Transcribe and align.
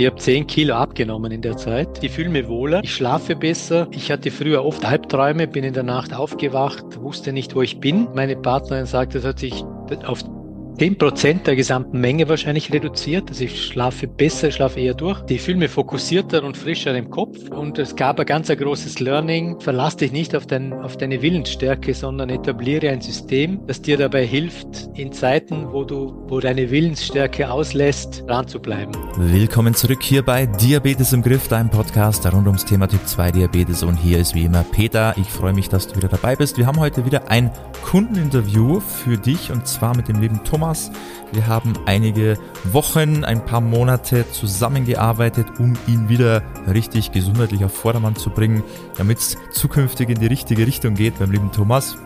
Ich 0.00 0.06
habe 0.06 0.16
10 0.16 0.46
Kilo 0.46 0.76
abgenommen 0.76 1.30
in 1.30 1.42
der 1.42 1.58
Zeit. 1.58 2.02
Ich 2.02 2.12
fühle 2.12 2.30
mich 2.30 2.48
wohler, 2.48 2.80
ich 2.82 2.94
schlafe 2.94 3.36
besser. 3.36 3.86
Ich 3.90 4.10
hatte 4.10 4.30
früher 4.30 4.64
oft 4.64 4.82
Albträume, 4.82 5.46
bin 5.46 5.62
in 5.62 5.74
der 5.74 5.82
Nacht 5.82 6.14
aufgewacht, 6.14 7.02
wusste 7.02 7.34
nicht, 7.34 7.54
wo 7.54 7.60
ich 7.60 7.80
bin. 7.80 8.08
Meine 8.14 8.34
Partnerin 8.34 8.86
sagt, 8.86 9.14
das 9.14 9.26
hat 9.26 9.40
sich 9.40 9.62
auf 10.06 10.24
10 10.78 10.96
Prozent 10.96 11.46
der 11.46 11.56
gesamten 11.56 12.00
Menge 12.00 12.26
wahrscheinlich 12.28 12.72
reduziert. 12.72 13.28
Also 13.28 13.44
ich 13.44 13.66
schlafe 13.66 14.06
besser, 14.06 14.50
schlafe 14.50 14.80
eher 14.80 14.94
durch. 14.94 15.22
Ich 15.28 15.42
fühle 15.42 15.58
mich 15.58 15.70
fokussierter 15.70 16.42
und 16.42 16.56
frischer 16.56 16.96
im 16.96 17.10
Kopf. 17.10 17.50
Und 17.50 17.78
es 17.78 17.94
gab 17.96 18.18
ein 18.18 18.24
ganz 18.24 18.48
ein 18.48 18.56
großes 18.56 18.98
Learning. 18.98 19.60
Verlass 19.60 19.96
dich 19.96 20.10
nicht 20.10 20.34
auf, 20.34 20.46
dein, 20.46 20.72
auf 20.72 20.96
deine 20.96 21.20
Willensstärke, 21.20 21.92
sondern 21.92 22.30
etabliere 22.30 22.88
ein 22.88 23.02
System, 23.02 23.60
das 23.66 23.82
dir 23.82 23.98
dabei 23.98 24.24
hilft, 24.24 24.88
in 24.94 25.12
Zeiten, 25.12 25.70
wo 25.70 25.84
du, 25.84 26.14
wo 26.28 26.40
deine 26.40 26.70
Willensstärke 26.70 27.50
auslässt, 27.50 28.24
dran 28.26 28.48
zu 28.48 28.58
bleiben. 28.58 28.92
Willkommen 29.18 29.74
zurück 29.74 30.02
hier 30.02 30.22
bei 30.24 30.46
Diabetes 30.46 31.12
im 31.12 31.20
Griff, 31.20 31.48
deinem 31.48 31.68
Podcast 31.68 32.24
rund 32.32 32.46
ums 32.46 32.64
Thema 32.64 32.88
Typ 32.88 33.06
2 33.06 33.32
Diabetes. 33.32 33.82
Und 33.82 33.96
hier 33.96 34.18
ist 34.18 34.34
wie 34.34 34.46
immer 34.46 34.62
Peter. 34.62 35.14
Ich 35.18 35.28
freue 35.28 35.52
mich, 35.52 35.68
dass 35.68 35.88
du 35.88 35.96
wieder 35.96 36.08
dabei 36.08 36.36
bist. 36.36 36.56
Wir 36.56 36.66
haben 36.66 36.80
heute 36.80 37.04
wieder 37.04 37.30
ein 37.30 37.50
Kundeninterview 37.84 38.80
für 38.80 39.18
dich 39.18 39.50
und 39.52 39.66
zwar 39.66 39.94
mit 39.94 40.08
dem 40.08 40.20
lieben 40.20 40.42
Thomas 40.42 40.69
Thomas. 40.70 40.90
Wir 41.32 41.46
haben 41.46 41.74
einige 41.86 42.38
Wochen, 42.64 43.24
ein 43.24 43.44
paar 43.44 43.60
Monate 43.60 44.24
zusammengearbeitet, 44.30 45.46
um 45.58 45.74
ihn 45.88 46.08
wieder 46.08 46.42
richtig 46.72 47.10
gesundheitlich 47.10 47.64
auf 47.64 47.74
Vordermann 47.74 48.14
zu 48.14 48.30
bringen, 48.30 48.62
damit 48.96 49.18
es 49.18 49.36
zukünftig 49.52 50.08
in 50.10 50.20
die 50.20 50.26
richtige 50.26 50.66
Richtung 50.66 50.94
geht 50.94 51.18
beim 51.18 51.32
lieben 51.32 51.50
Thomas. 51.50 51.96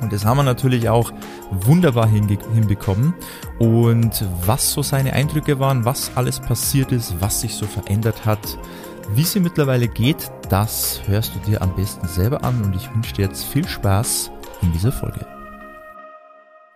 Und 0.00 0.12
das 0.12 0.24
haben 0.24 0.38
wir 0.38 0.44
natürlich 0.44 0.88
auch 0.88 1.12
wunderbar 1.50 2.08
hinbekommen. 2.08 3.14
Und 3.58 4.24
was 4.46 4.72
so 4.72 4.82
seine 4.82 5.12
Eindrücke 5.12 5.58
waren, 5.58 5.84
was 5.84 6.12
alles 6.16 6.40
passiert 6.40 6.92
ist, 6.92 7.16
was 7.20 7.42
sich 7.42 7.54
so 7.54 7.66
verändert 7.66 8.24
hat, 8.24 8.58
wie 9.14 9.24
sie 9.24 9.40
mittlerweile 9.40 9.88
geht, 9.88 10.30
das 10.48 11.02
hörst 11.06 11.34
du 11.34 11.38
dir 11.50 11.62
am 11.62 11.74
besten 11.76 12.08
selber 12.08 12.44
an 12.44 12.62
und 12.62 12.74
ich 12.74 12.92
wünsche 12.94 13.14
dir 13.14 13.26
jetzt 13.26 13.44
viel 13.44 13.66
Spaß 13.66 14.30
in 14.62 14.72
dieser 14.72 14.92
Folge. 14.92 15.35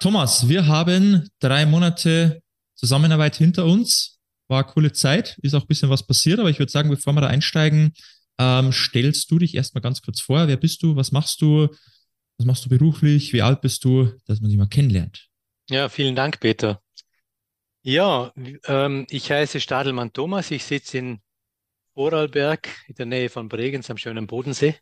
Thomas, 0.00 0.48
wir 0.48 0.66
haben 0.66 1.28
drei 1.40 1.66
Monate 1.66 2.42
Zusammenarbeit 2.74 3.36
hinter 3.36 3.66
uns. 3.66 4.18
War 4.48 4.64
eine 4.64 4.72
coole 4.72 4.92
Zeit, 4.92 5.38
ist 5.42 5.54
auch 5.54 5.60
ein 5.60 5.66
bisschen 5.66 5.90
was 5.90 6.06
passiert, 6.06 6.40
aber 6.40 6.48
ich 6.48 6.58
würde 6.58 6.72
sagen, 6.72 6.88
bevor 6.88 7.12
wir 7.12 7.20
da 7.20 7.26
einsteigen, 7.26 7.92
ähm, 8.38 8.72
stellst 8.72 9.30
du 9.30 9.38
dich 9.38 9.54
erstmal 9.54 9.82
ganz 9.82 10.00
kurz 10.00 10.22
vor. 10.22 10.48
Wer 10.48 10.56
bist 10.56 10.82
du? 10.82 10.96
Was 10.96 11.12
machst 11.12 11.42
du? 11.42 11.68
Was 12.38 12.46
machst 12.46 12.64
du 12.64 12.70
beruflich? 12.70 13.34
Wie 13.34 13.42
alt 13.42 13.60
bist 13.60 13.84
du? 13.84 14.10
Dass 14.24 14.40
man 14.40 14.48
dich 14.48 14.58
mal 14.58 14.70
kennenlernt. 14.70 15.28
Ja, 15.68 15.90
vielen 15.90 16.16
Dank, 16.16 16.40
Peter. 16.40 16.80
Ja, 17.82 18.32
ähm, 18.64 19.06
ich 19.10 19.30
heiße 19.30 19.60
Stadelmann 19.60 20.14
Thomas. 20.14 20.50
Ich 20.50 20.64
sitze 20.64 20.96
in 20.96 21.20
Vorarlberg 21.92 22.70
in 22.88 22.94
der 22.94 23.06
Nähe 23.06 23.28
von 23.28 23.50
Bregenz 23.50 23.90
am 23.90 23.98
schönen 23.98 24.26
Bodensee 24.26 24.76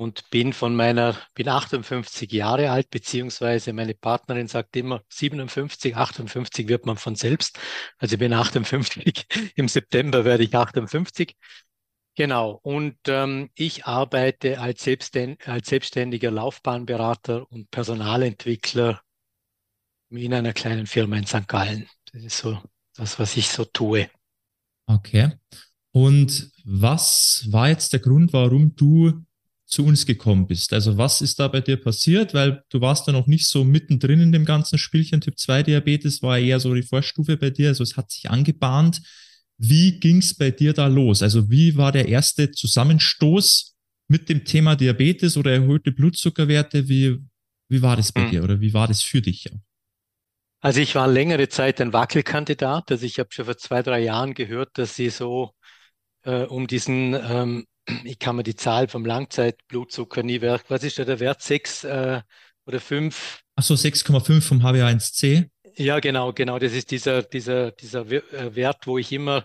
und 0.00 0.30
bin 0.30 0.54
von 0.54 0.74
meiner, 0.74 1.14
bin 1.34 1.46
58 1.46 2.32
Jahre 2.32 2.70
alt, 2.70 2.88
beziehungsweise 2.88 3.74
meine 3.74 3.92
Partnerin 3.92 4.48
sagt 4.48 4.74
immer 4.76 5.02
57, 5.10 5.94
58 5.94 6.68
wird 6.68 6.86
man 6.86 6.96
von 6.96 7.16
selbst. 7.16 7.58
Also 7.98 8.14
ich 8.14 8.18
bin 8.18 8.32
58, 8.32 9.26
im 9.56 9.68
September 9.68 10.24
werde 10.24 10.44
ich 10.44 10.54
58. 10.54 11.36
Genau, 12.16 12.58
und 12.62 12.96
ähm, 13.08 13.50
ich 13.54 13.84
arbeite 13.84 14.58
als, 14.58 14.84
Selbstständ 14.84 15.46
als 15.46 15.68
selbstständiger 15.68 16.30
Laufbahnberater 16.30 17.52
und 17.52 17.70
Personalentwickler 17.70 19.02
in 20.08 20.32
einer 20.32 20.54
kleinen 20.54 20.86
Firma 20.86 21.18
in 21.18 21.26
St. 21.26 21.46
Gallen. 21.46 21.86
Das 22.10 22.24
ist 22.24 22.38
so 22.38 22.58
das, 22.94 23.18
was 23.18 23.36
ich 23.36 23.50
so 23.50 23.66
tue. 23.66 24.08
Okay. 24.86 25.32
Und 25.92 26.52
was 26.64 27.46
war 27.50 27.68
jetzt 27.68 27.92
der 27.92 28.00
Grund, 28.00 28.32
warum 28.32 28.74
du 28.74 29.26
zu 29.70 29.86
uns 29.86 30.04
gekommen 30.04 30.46
bist. 30.46 30.72
Also 30.72 30.98
was 30.98 31.20
ist 31.20 31.38
da 31.38 31.46
bei 31.48 31.60
dir 31.60 31.76
passiert? 31.76 32.34
Weil 32.34 32.64
du 32.70 32.80
warst 32.80 33.06
da 33.06 33.12
noch 33.12 33.28
nicht 33.28 33.46
so 33.46 33.64
mittendrin 33.64 34.20
in 34.20 34.32
dem 34.32 34.44
ganzen 34.44 34.78
Spielchen. 34.78 35.20
Typ 35.20 35.38
2 35.38 35.62
Diabetes 35.62 36.22
war 36.22 36.38
eher 36.38 36.58
so 36.58 36.74
die 36.74 36.82
Vorstufe 36.82 37.36
bei 37.36 37.50
dir. 37.50 37.68
Also 37.68 37.84
es 37.84 37.96
hat 37.96 38.10
sich 38.10 38.28
angebahnt. 38.28 39.00
Wie 39.58 40.00
ging 40.00 40.18
es 40.18 40.34
bei 40.34 40.50
dir 40.50 40.72
da 40.72 40.88
los? 40.88 41.22
Also 41.22 41.50
wie 41.50 41.76
war 41.76 41.92
der 41.92 42.08
erste 42.08 42.50
Zusammenstoß 42.50 43.76
mit 44.08 44.28
dem 44.28 44.44
Thema 44.44 44.74
Diabetes 44.74 45.36
oder 45.36 45.52
erhöhte 45.52 45.92
Blutzuckerwerte? 45.92 46.88
Wie, 46.88 47.18
wie 47.68 47.82
war 47.82 47.96
das 47.96 48.10
bei 48.10 48.22
hm. 48.22 48.30
dir 48.30 48.44
oder 48.44 48.60
wie 48.60 48.74
war 48.74 48.88
das 48.88 49.02
für 49.02 49.22
dich? 49.22 49.48
Also 50.60 50.80
ich 50.80 50.96
war 50.96 51.06
längere 51.06 51.48
Zeit 51.48 51.80
ein 51.80 51.92
Wackelkandidat. 51.92 52.90
Also 52.90 53.06
ich 53.06 53.20
habe 53.20 53.28
schon 53.32 53.44
vor 53.44 53.56
zwei, 53.56 53.82
drei 53.82 54.00
Jahren 54.00 54.34
gehört, 54.34 54.70
dass 54.78 54.96
sie 54.96 55.10
so 55.10 55.52
äh, 56.24 56.42
um 56.42 56.66
diesen 56.66 57.14
ähm, 57.14 57.66
ich 58.04 58.18
kann 58.18 58.36
mir 58.36 58.42
die 58.42 58.56
Zahl 58.56 58.88
vom 58.88 59.04
Langzeitblutzucker 59.04 60.22
nie 60.22 60.38
merken. 60.38 60.66
Was 60.68 60.84
ist 60.84 60.98
da 60.98 61.04
der 61.04 61.20
Wert? 61.20 61.42
6 61.42 61.84
äh, 61.84 62.22
oder 62.66 62.80
5? 62.80 63.42
Achso, 63.56 63.74
6,5 63.74 64.40
vom 64.40 64.62
HbA1c. 64.62 65.48
Ja, 65.76 66.00
genau, 66.00 66.32
genau. 66.32 66.58
Das 66.58 66.72
ist 66.72 66.90
dieser, 66.90 67.22
dieser, 67.22 67.72
dieser 67.72 68.10
äh, 68.10 68.54
Wert, 68.54 68.86
wo 68.86 68.98
ich 68.98 69.12
immer 69.12 69.44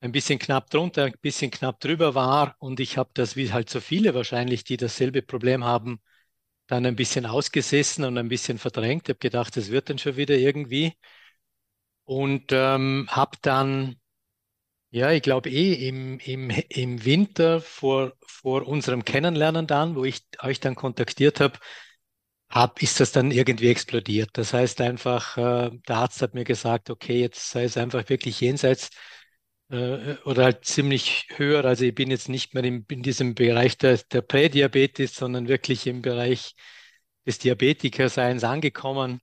ein 0.00 0.12
bisschen 0.12 0.38
knapp 0.38 0.70
drunter, 0.70 1.04
ein 1.04 1.14
bisschen 1.20 1.50
knapp 1.50 1.80
drüber 1.80 2.14
war. 2.14 2.54
Und 2.58 2.80
ich 2.80 2.98
habe 2.98 3.10
das, 3.14 3.36
wie 3.36 3.52
halt 3.52 3.70
so 3.70 3.80
viele 3.80 4.14
wahrscheinlich, 4.14 4.64
die 4.64 4.76
dasselbe 4.76 5.22
Problem 5.22 5.64
haben, 5.64 6.00
dann 6.66 6.86
ein 6.86 6.96
bisschen 6.96 7.26
ausgesessen 7.26 8.04
und 8.04 8.18
ein 8.18 8.28
bisschen 8.28 8.58
verdrängt. 8.58 9.04
Ich 9.08 9.10
habe 9.10 9.18
gedacht, 9.20 9.56
das 9.56 9.70
wird 9.70 9.90
dann 9.90 9.98
schon 9.98 10.16
wieder 10.16 10.36
irgendwie. 10.36 10.94
Und 12.04 12.52
ähm, 12.52 13.06
habe 13.10 13.36
dann 13.42 13.96
ja, 14.96 15.12
ich 15.12 15.22
glaube 15.22 15.50
eh 15.50 15.88
im, 15.88 16.18
im, 16.20 16.48
im 16.70 17.04
Winter 17.04 17.60
vor, 17.60 18.14
vor 18.26 18.66
unserem 18.66 19.04
Kennenlernen 19.04 19.66
dann, 19.66 19.94
wo 19.94 20.04
ich 20.06 20.22
euch 20.42 20.58
dann 20.58 20.74
kontaktiert 20.74 21.38
habe, 21.40 21.58
hab, 22.48 22.82
ist 22.82 23.00
das 23.00 23.12
dann 23.12 23.30
irgendwie 23.30 23.68
explodiert. 23.68 24.30
Das 24.34 24.54
heißt 24.54 24.80
einfach, 24.80 25.36
äh, 25.36 25.70
der 25.88 25.96
Arzt 25.96 26.22
hat 26.22 26.32
mir 26.34 26.44
gesagt, 26.44 26.88
okay, 26.90 27.20
jetzt 27.20 27.50
sei 27.50 27.64
es 27.64 27.76
einfach 27.76 28.08
wirklich 28.08 28.40
jenseits 28.40 28.88
äh, 29.70 30.14
oder 30.24 30.44
halt 30.44 30.64
ziemlich 30.64 31.26
höher. 31.36 31.64
Also 31.66 31.84
ich 31.84 31.94
bin 31.94 32.10
jetzt 32.10 32.30
nicht 32.30 32.54
mehr 32.54 32.64
in, 32.64 32.86
in 32.90 33.02
diesem 33.02 33.34
Bereich 33.34 33.76
der, 33.78 33.98
der 33.98 34.22
Prädiabetes, 34.22 35.14
sondern 35.14 35.46
wirklich 35.48 35.86
im 35.86 36.00
Bereich 36.02 36.54
des 37.26 37.38
Diabetikerseins 37.38 38.44
angekommen. 38.44 39.20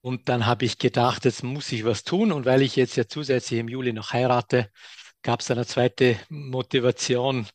Und 0.00 0.28
dann 0.28 0.46
habe 0.46 0.64
ich 0.64 0.78
gedacht, 0.78 1.24
jetzt 1.26 1.44
muss 1.44 1.70
ich 1.70 1.84
was 1.84 2.02
tun. 2.04 2.32
Und 2.32 2.44
weil 2.44 2.62
ich 2.62 2.74
jetzt 2.76 2.96
ja 2.96 3.06
zusätzlich 3.06 3.60
im 3.60 3.68
Juli 3.68 3.92
noch 3.92 4.12
heirate, 4.12 4.68
gab 5.22 5.40
es 5.40 5.50
eine 5.50 5.66
zweite 5.66 6.18
Motivation, 6.28 7.46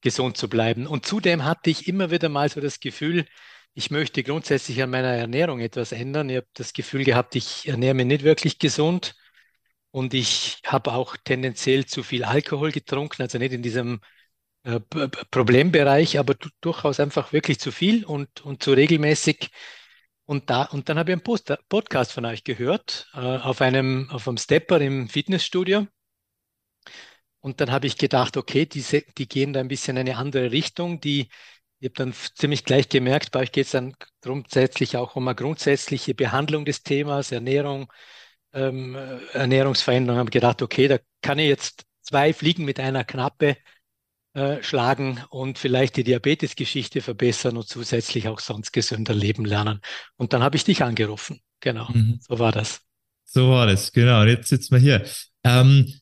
gesund 0.00 0.36
zu 0.36 0.48
bleiben. 0.48 0.86
Und 0.86 1.06
zudem 1.06 1.44
hatte 1.44 1.70
ich 1.70 1.86
immer 1.88 2.10
wieder 2.10 2.28
mal 2.28 2.48
so 2.48 2.60
das 2.60 2.80
Gefühl, 2.80 3.26
ich 3.74 3.90
möchte 3.90 4.22
grundsätzlich 4.22 4.82
an 4.82 4.90
meiner 4.90 5.08
Ernährung 5.08 5.60
etwas 5.60 5.92
ändern. 5.92 6.28
Ich 6.28 6.36
habe 6.38 6.48
das 6.54 6.72
Gefühl 6.72 7.04
gehabt, 7.04 7.36
ich 7.36 7.68
ernähre 7.68 7.94
mich 7.94 8.06
nicht 8.06 8.24
wirklich 8.24 8.58
gesund 8.58 9.14
und 9.90 10.14
ich 10.14 10.60
habe 10.66 10.92
auch 10.92 11.16
tendenziell 11.16 11.86
zu 11.86 12.02
viel 12.02 12.24
Alkohol 12.24 12.72
getrunken, 12.72 13.22
also 13.22 13.38
nicht 13.38 13.52
in 13.52 13.62
diesem 13.62 14.00
äh, 14.64 14.80
Problembereich, 15.30 16.18
aber 16.18 16.34
durchaus 16.60 17.00
einfach 17.00 17.32
wirklich 17.32 17.60
zu 17.60 17.72
viel 17.72 18.04
und, 18.04 18.40
und 18.42 18.62
zu 18.62 18.72
regelmäßig. 18.72 19.50
Und, 20.26 20.50
da, 20.50 20.64
und 20.64 20.88
dann 20.88 20.98
habe 20.98 21.10
ich 21.10 21.14
einen 21.14 21.22
Post 21.22 21.52
Podcast 21.68 22.12
von 22.12 22.24
euch 22.24 22.44
gehört, 22.44 23.08
äh, 23.14 23.18
auf 23.18 23.60
einem, 23.60 24.10
auf 24.10 24.28
einem 24.28 24.36
Stepper 24.36 24.80
im 24.80 25.08
Fitnessstudio. 25.08 25.86
Und 27.40 27.60
dann 27.60 27.70
habe 27.70 27.86
ich 27.86 27.96
gedacht, 27.96 28.36
okay, 28.36 28.66
diese, 28.66 29.02
die 29.16 29.28
gehen 29.28 29.52
da 29.52 29.60
ein 29.60 29.68
bisschen 29.68 29.96
in 29.96 30.08
eine 30.08 30.18
andere 30.18 30.52
Richtung. 30.52 31.00
Die, 31.00 31.28
ich 31.78 31.88
habe 31.88 31.94
dann 31.94 32.14
ziemlich 32.34 32.64
gleich 32.64 32.88
gemerkt, 32.88 33.30
bei 33.30 33.40
euch 33.40 33.52
geht 33.52 33.66
es 33.66 33.72
dann 33.72 33.94
grundsätzlich 34.20 34.96
auch 34.96 35.16
um 35.16 35.26
eine 35.26 35.34
grundsätzliche 35.34 36.14
Behandlung 36.14 36.64
des 36.64 36.82
Themas, 36.82 37.32
Ernährung, 37.32 37.90
ähm, 38.52 38.94
Ernährungsveränderung. 39.32 40.18
Habe 40.18 40.30
gedacht, 40.30 40.60
okay, 40.60 40.88
da 40.88 40.98
kann 41.22 41.38
ich 41.38 41.48
jetzt 41.48 41.84
zwei 42.02 42.32
Fliegen 42.34 42.64
mit 42.64 42.78
einer 42.78 43.04
Knappe 43.04 43.56
äh, 44.34 44.62
schlagen 44.62 45.24
und 45.30 45.58
vielleicht 45.58 45.96
die 45.96 46.04
Diabetesgeschichte 46.04 47.00
verbessern 47.00 47.56
und 47.56 47.66
zusätzlich 47.66 48.28
auch 48.28 48.38
sonst 48.38 48.72
gesünder 48.72 49.14
leben 49.14 49.44
lernen. 49.44 49.80
Und 50.16 50.32
dann 50.32 50.42
habe 50.42 50.56
ich 50.56 50.64
dich 50.64 50.82
angerufen. 50.82 51.40
Genau, 51.60 51.88
mhm. 51.92 52.20
so 52.20 52.38
war 52.38 52.52
das. 52.52 52.80
So 53.24 53.50
war 53.50 53.66
das, 53.66 53.92
genau. 53.92 54.24
Jetzt 54.24 54.48
sitzen 54.48 54.74
wir 54.74 54.80
hier. 54.80 55.04
Ähm, 55.44 55.99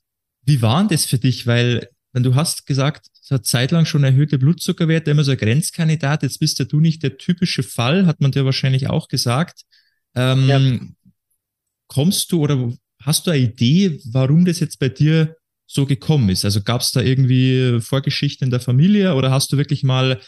wie 0.48 0.62
war 0.62 0.80
denn 0.80 0.88
das 0.88 1.04
für 1.04 1.18
dich? 1.18 1.46
Weil, 1.46 1.88
wenn 2.12 2.22
du 2.22 2.34
hast 2.34 2.66
gesagt, 2.66 3.06
es 3.22 3.30
hat 3.30 3.46
zeitlang 3.46 3.84
schon 3.84 4.02
erhöhte 4.02 4.38
Blutzuckerwerte, 4.38 5.10
immer 5.10 5.24
so 5.24 5.32
ein 5.32 5.36
Grenzkandidat, 5.36 6.22
jetzt 6.22 6.40
bist 6.40 6.58
ja 6.58 6.64
du 6.64 6.80
nicht 6.80 7.02
der 7.02 7.18
typische 7.18 7.62
Fall, 7.62 8.06
hat 8.06 8.20
man 8.20 8.32
dir 8.32 8.44
wahrscheinlich 8.44 8.88
auch 8.88 9.08
gesagt. 9.08 9.62
Ähm, 10.14 10.48
ja. 10.48 10.80
Kommst 11.86 12.32
du 12.32 12.40
oder 12.40 12.72
hast 13.02 13.26
du 13.26 13.30
eine 13.30 13.42
Idee, 13.42 14.00
warum 14.10 14.44
das 14.44 14.60
jetzt 14.60 14.78
bei 14.78 14.88
dir 14.88 15.36
so 15.66 15.86
gekommen 15.86 16.30
ist? 16.30 16.44
Also 16.44 16.62
gab 16.62 16.80
es 16.80 16.92
da 16.92 17.00
irgendwie 17.00 17.80
Vorgeschichten 17.80 18.46
in 18.46 18.50
der 18.50 18.60
Familie 18.60 19.14
oder 19.14 19.30
hast 19.30 19.52
du 19.52 19.58
wirklich 19.58 19.82
mal 19.82 20.20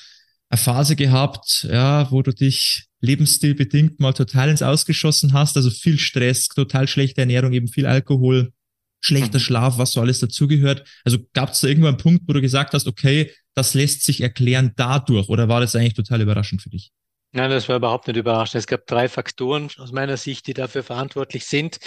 eine 0.51 0.59
Phase 0.59 0.97
gehabt, 0.97 1.67
ja, 1.71 2.11
wo 2.11 2.23
du 2.23 2.33
dich 2.33 2.87
lebensstilbedingt 3.01 4.01
mal 4.01 4.13
total 4.13 4.51
ins 4.51 4.63
Ausgeschossen 4.63 5.33
hast, 5.33 5.57
also 5.57 5.71
viel 5.71 5.99
Stress, 5.99 6.49
total 6.49 6.89
schlechte 6.89 7.23
Ernährung, 7.23 7.53
eben 7.53 7.69
viel 7.69 7.87
Alkohol. 7.87 8.53
Schlechter 9.01 9.39
mhm. 9.39 9.43
Schlaf, 9.43 9.79
was 9.79 9.93
so 9.93 10.01
alles 10.01 10.21
dazugehört. 10.21 10.87
Also 11.05 11.19
gab 11.33 11.51
es 11.51 11.61
da 11.61 11.69
irgendwann 11.69 11.95
einen 11.95 12.03
Punkt, 12.03 12.25
wo 12.29 12.33
du 12.33 12.41
gesagt 12.41 12.75
hast, 12.75 12.87
okay, 12.87 13.33
das 13.55 13.75
lässt 13.75 14.05
sich 14.05 14.21
erklären 14.21 14.73
dadurch 14.77 15.29
oder 15.29 15.49
war 15.49 15.61
das 15.61 15.75
eigentlich 15.75 15.95
total 15.95 16.21
überraschend 16.21 16.63
für 16.63 16.71
dich? 16.71 16.93
Nein, 17.33 17.51
das 17.51 17.69
war 17.69 17.77
überhaupt 17.77 18.09
nicht 18.09 18.17
überraschend. 18.17 18.59
Es 18.59 18.67
gab 18.67 18.87
drei 18.87 19.09
Faktoren 19.09 19.69
aus 19.79 19.93
meiner 19.93 20.17
Sicht, 20.17 20.47
die 20.49 20.55
dafür 20.55 20.83
verantwortlich 20.83 21.47
sind. 21.47 21.79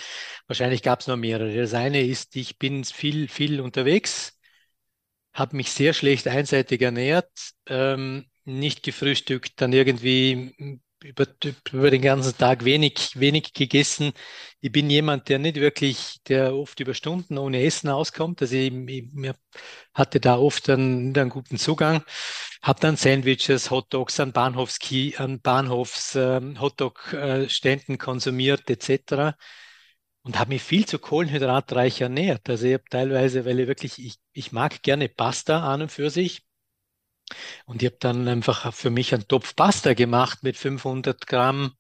Wahrscheinlich 0.47 0.81
gab 0.83 1.01
es 1.01 1.07
noch 1.07 1.17
mehrere. 1.17 1.53
Das 1.53 1.73
eine 1.73 2.01
ist, 2.01 2.35
ich 2.37 2.57
bin 2.57 2.83
viel, 2.85 3.27
viel 3.27 3.59
unterwegs, 3.59 4.39
habe 5.33 5.57
mich 5.57 5.71
sehr 5.71 5.93
schlecht 5.93 6.27
einseitig 6.27 6.81
ernährt, 6.81 7.31
ähm, 7.67 8.25
nicht 8.45 8.83
gefrühstückt, 8.83 9.53
dann 9.57 9.73
irgendwie 9.73 10.81
über, 11.03 11.27
über 11.71 11.91
den 11.91 12.01
ganzen 12.01 12.37
Tag 12.37 12.65
wenig, 12.65 13.19
wenig 13.19 13.53
gegessen. 13.53 14.13
Ich 14.61 14.71
bin 14.71 14.89
jemand, 14.89 15.29
der 15.29 15.39
nicht 15.39 15.57
wirklich, 15.57 16.21
der 16.27 16.55
oft 16.55 16.79
über 16.79 16.93
Stunden 16.93 17.37
ohne 17.37 17.63
Essen 17.63 17.89
auskommt. 17.89 18.41
Also 18.41 18.55
ich, 18.55 18.73
ich 18.73 19.31
hatte 19.93 20.19
da 20.19 20.37
oft 20.37 20.69
einen, 20.69 21.15
einen 21.17 21.29
guten 21.29 21.57
Zugang. 21.57 22.03
Habe 22.61 22.79
dann 22.79 22.95
Sandwiches, 22.95 23.71
Hotdogs 23.71 24.19
an 24.19 24.31
Bahnhofski, 24.31 25.15
an 25.17 25.41
Bahnhofs 25.41 26.15
ähm, 26.15 26.59
Hotdog-Ständen 26.61 27.97
konsumiert 27.97 28.69
etc. 28.69 29.35
Und 30.23 30.39
habe 30.39 30.49
mich 30.49 30.63
viel 30.63 30.85
zu 30.85 30.99
kohlenhydratreich 30.99 31.99
ernährt. 32.01 32.49
Also 32.49 32.67
ich 32.67 32.73
habe 32.73 32.85
teilweise, 32.89 33.45
weil 33.45 33.59
ich 33.59 33.67
wirklich, 33.67 33.99
ich, 33.99 34.15
ich 34.31 34.51
mag 34.53 34.81
gerne 34.81 35.09
Pasta 35.09 35.73
an 35.73 35.81
und 35.83 35.91
für 35.91 36.09
sich 36.09 36.43
und 37.65 37.81
ich 37.81 37.87
habe 37.87 37.97
dann 37.99 38.27
einfach 38.27 38.73
für 38.73 38.89
mich 38.89 39.13
einen 39.13 39.27
Topf 39.27 39.55
Pasta 39.55 39.93
gemacht 39.93 40.43
mit 40.43 40.57
500 40.57 41.27
Gramm 41.27 41.73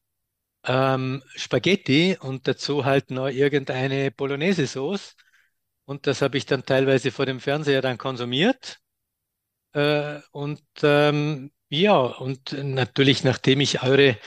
ähm, 0.65 1.23
Spaghetti 1.35 2.17
und 2.19 2.47
dazu 2.47 2.85
halt 2.85 3.11
noch 3.11 3.27
irgendeine 3.29 4.11
Bolognese-Sauce. 4.11 5.15
Und 5.85 6.07
das 6.07 6.21
habe 6.21 6.37
ich 6.37 6.45
dann 6.45 6.65
teilweise 6.65 7.11
vor 7.11 7.25
dem 7.25 7.39
Fernseher 7.39 7.81
dann 7.81 7.97
konsumiert. 7.97 8.79
Äh, 9.73 10.19
und 10.31 10.61
ähm, 10.83 11.51
ja, 11.69 11.97
und 11.97 12.53
natürlich, 12.53 13.23
nachdem 13.23 13.61
ich 13.61 13.83
eure, 13.83 14.17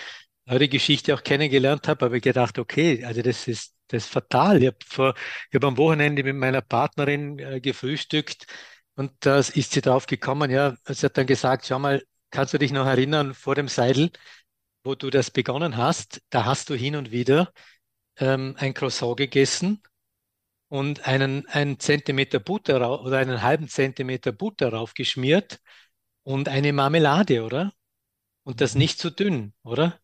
eure 0.46 0.68
Geschichte 0.68 1.14
auch 1.14 1.22
kennengelernt 1.22 1.88
habe, 1.88 2.06
habe 2.06 2.16
ich 2.18 2.22
gedacht, 2.22 2.58
okay, 2.58 3.04
also 3.04 3.22
das 3.22 3.48
ist, 3.48 3.74
das 3.88 4.04
ist 4.04 4.12
fatal. 4.12 4.62
Ich 4.62 4.68
habe 4.68 5.14
habe 5.54 5.66
am 5.66 5.76
Wochenende 5.78 6.24
mit 6.24 6.36
meiner 6.36 6.62
Partnerin 6.62 7.38
äh, 7.38 7.60
gefrühstückt 7.60 8.46
und 8.96 9.12
da 9.20 9.38
ist 9.38 9.72
sie 9.72 9.80
drauf 9.82 10.06
gekommen, 10.06 10.50
ja, 10.50 10.74
sie 10.86 11.06
hat 11.06 11.16
dann 11.18 11.26
gesagt, 11.26 11.66
schau 11.66 11.78
mal, 11.78 12.02
kannst 12.30 12.54
du 12.54 12.58
dich 12.58 12.72
noch 12.72 12.86
erinnern 12.86 13.34
vor 13.34 13.54
dem 13.54 13.68
Seidel, 13.68 14.10
wo 14.84 14.94
du 14.94 15.10
das 15.10 15.30
begonnen 15.30 15.76
hast, 15.76 16.22
da 16.30 16.44
hast 16.44 16.70
du 16.70 16.74
hin 16.74 16.96
und 16.96 17.10
wieder 17.10 17.52
ähm, 18.18 18.54
ein 18.58 18.74
Croissant 18.74 19.16
gegessen 19.16 19.82
und 20.68 21.06
einen, 21.06 21.46
einen 21.48 21.78
Zentimeter 21.78 22.40
Butter 22.40 23.02
oder 23.02 23.18
einen 23.18 23.42
halben 23.42 23.68
Zentimeter 23.68 24.32
Butter 24.32 24.72
raufgeschmiert 24.72 25.60
und 26.22 26.48
eine 26.48 26.72
Marmelade, 26.72 27.44
oder? 27.44 27.72
Und 28.44 28.60
das 28.60 28.74
mhm. 28.74 28.80
nicht 28.80 28.98
zu 28.98 29.10
dünn, 29.10 29.54
oder? 29.62 30.00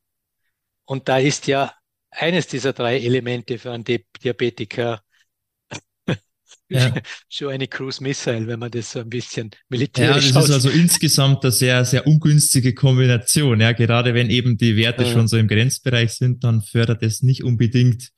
Und 0.85 1.09
da 1.09 1.19
ist 1.19 1.47
ja 1.47 1.75
eines 2.11 2.47
dieser 2.47 2.73
drei 2.73 2.99
Elemente 2.99 3.59
für 3.59 3.73
einen 3.73 3.85
Diabetiker 3.85 5.03
ja. 6.73 6.95
schon 7.29 7.49
eine 7.53 7.69
Cruise 7.69 8.03
Missile, 8.03 8.47
wenn 8.47 8.59
man 8.59 8.71
das 8.71 8.93
so 8.93 9.01
ein 9.01 9.09
bisschen 9.09 9.51
militärisch 9.69 10.29
Ja, 10.29 10.33
das 10.35 10.45
ist 10.45 10.51
also 10.51 10.71
insgesamt 10.71 11.45
eine 11.45 11.53
sehr, 11.53 11.85
sehr 11.85 12.07
ungünstige 12.07 12.75
Kombination. 12.75 13.61
Ja, 13.61 13.73
gerade 13.73 14.15
wenn 14.15 14.31
eben 14.31 14.57
die 14.57 14.77
Werte 14.77 15.05
ja. 15.05 15.13
schon 15.13 15.29
so 15.29 15.37
im 15.37 15.49
Grenzbereich 15.49 16.13
sind, 16.13 16.45
dann 16.45 16.63
fördert 16.63 17.03
es 17.03 17.23
nicht 17.23 17.45
unbedingt 17.45 18.11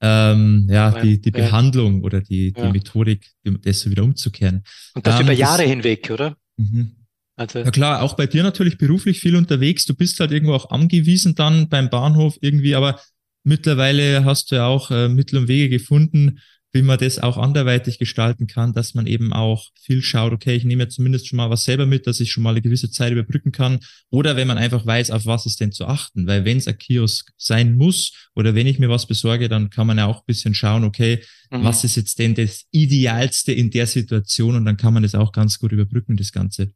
ähm, 0.00 0.66
ja, 0.68 0.90
ja, 0.90 1.00
die, 1.00 1.20
die. 1.20 1.30
Behandlung 1.30 2.02
oder 2.02 2.20
die, 2.20 2.52
die 2.52 2.68
Methodik, 2.70 3.30
das 3.44 3.80
so 3.80 3.90
wieder 3.90 4.04
umzukehren. 4.04 4.62
Und 4.94 5.06
das 5.06 5.20
ähm, 5.20 5.26
über 5.26 5.32
Jahre 5.32 5.62
das, 5.62 5.70
hinweg, 5.70 6.10
oder? 6.10 6.36
Mhm. 6.56 6.96
Also, 7.36 7.60
ja 7.60 7.70
klar, 7.70 8.02
auch 8.02 8.14
bei 8.14 8.26
dir 8.26 8.42
natürlich 8.42 8.78
beruflich 8.78 9.20
viel 9.20 9.36
unterwegs. 9.36 9.84
Du 9.84 9.94
bist 9.94 10.20
halt 10.20 10.32
irgendwo 10.32 10.54
auch 10.54 10.70
angewiesen 10.70 11.34
dann 11.34 11.68
beim 11.68 11.90
Bahnhof 11.90 12.36
irgendwie, 12.40 12.74
aber 12.74 13.00
mittlerweile 13.44 14.24
hast 14.24 14.50
du 14.50 14.56
ja 14.56 14.66
auch 14.66 14.90
äh, 14.90 15.08
Mittel 15.08 15.38
und 15.38 15.48
Wege 15.48 15.68
gefunden, 15.68 16.40
wie 16.76 16.82
man 16.82 16.98
das 16.98 17.18
auch 17.18 17.38
anderweitig 17.38 17.98
gestalten 17.98 18.46
kann, 18.46 18.72
dass 18.72 18.94
man 18.94 19.06
eben 19.06 19.32
auch 19.32 19.70
viel 19.80 20.02
schaut, 20.02 20.32
okay, 20.32 20.54
ich 20.54 20.64
nehme 20.64 20.88
zumindest 20.88 21.26
schon 21.26 21.38
mal 21.38 21.50
was 21.50 21.64
selber 21.64 21.86
mit, 21.86 22.06
dass 22.06 22.20
ich 22.20 22.30
schon 22.30 22.42
mal 22.42 22.50
eine 22.50 22.62
gewisse 22.62 22.90
Zeit 22.90 23.12
überbrücken 23.12 23.50
kann. 23.50 23.80
Oder 24.10 24.36
wenn 24.36 24.46
man 24.46 24.58
einfach 24.58 24.84
weiß, 24.84 25.10
auf 25.10 25.26
was 25.26 25.46
ist 25.46 25.58
denn 25.60 25.72
zu 25.72 25.86
achten. 25.86 26.26
Weil 26.26 26.44
wenn 26.44 26.58
es 26.58 26.68
ein 26.68 26.78
Kiosk 26.78 27.32
sein 27.36 27.76
muss 27.76 28.12
oder 28.34 28.54
wenn 28.54 28.66
ich 28.66 28.78
mir 28.78 28.88
was 28.88 29.06
besorge, 29.06 29.48
dann 29.48 29.70
kann 29.70 29.86
man 29.86 29.98
ja 29.98 30.06
auch 30.06 30.18
ein 30.18 30.26
bisschen 30.26 30.54
schauen, 30.54 30.84
okay, 30.84 31.22
mhm. 31.50 31.64
was 31.64 31.82
ist 31.82 31.96
jetzt 31.96 32.18
denn 32.18 32.34
das 32.34 32.66
Idealste 32.70 33.52
in 33.52 33.70
der 33.70 33.86
Situation? 33.86 34.54
Und 34.54 34.66
dann 34.66 34.76
kann 34.76 34.94
man 34.94 35.02
das 35.02 35.14
auch 35.14 35.32
ganz 35.32 35.58
gut 35.58 35.72
überbrücken, 35.72 36.16
das 36.16 36.30
Ganze. 36.30 36.72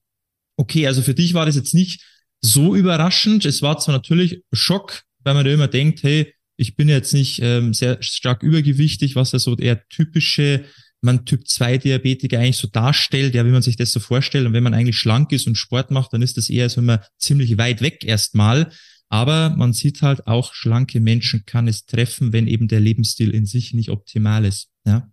Okay, 0.57 0.87
also 0.87 1.03
für 1.03 1.15
dich 1.15 1.35
war 1.35 1.47
das 1.47 1.57
jetzt 1.57 1.75
nicht 1.75 2.03
so 2.41 2.75
überraschend. 2.75 3.45
Es 3.45 3.63
war 3.63 3.79
zwar 3.79 3.95
natürlich 3.95 4.43
Schock, 4.53 5.03
weil 5.21 5.35
man 5.35 5.45
da 5.45 5.53
immer 5.53 5.69
denkt, 5.69 6.03
hey, 6.03 6.35
ich 6.61 6.77
bin 6.77 6.89
jetzt 6.89 7.15
nicht 7.15 7.41
ähm, 7.43 7.73
sehr 7.73 8.03
stark 8.03 8.43
übergewichtig, 8.43 9.17
was 9.17 9.33
ja 9.33 9.39
so 9.39 9.57
eher 9.57 9.89
typische 9.89 10.65
man 11.03 11.25
Typ 11.25 11.49
2 11.49 11.79
Diabetiker 11.79 12.39
eigentlich 12.39 12.59
so 12.59 12.69
darstellt, 12.69 13.35
ja, 13.35 13.47
wie 13.47 13.51
man 13.51 13.63
sich 13.63 13.77
das 13.77 13.91
so 13.91 14.01
vorstellt. 14.01 14.47
Und 14.47 14.53
wenn 14.53 14.63
man 14.63 14.75
eigentlich 14.75 14.99
schlank 14.99 15.33
ist 15.33 15.47
und 15.47 15.57
Sport 15.57 15.91
macht, 15.91 16.13
dann 16.13 16.21
ist 16.21 16.37
das 16.37 16.51
eher 16.51 16.69
so 16.69 16.83
immer 16.83 17.03
ziemlich 17.17 17.57
weit 17.57 17.81
weg 17.81 18.05
erstmal. 18.05 18.71
Aber 19.09 19.57
man 19.57 19.73
sieht 19.73 20.03
halt 20.03 20.27
auch, 20.27 20.53
schlanke 20.53 21.01
Menschen 21.01 21.45
kann 21.47 21.69
es 21.69 21.87
treffen, 21.87 22.35
wenn 22.35 22.47
eben 22.47 22.69
der 22.69 22.81
Lebensstil 22.81 23.31
in 23.31 23.47
sich 23.47 23.73
nicht 23.73 23.89
optimal 23.89 24.45
ist. 24.45 24.69
Ja. 24.85 25.11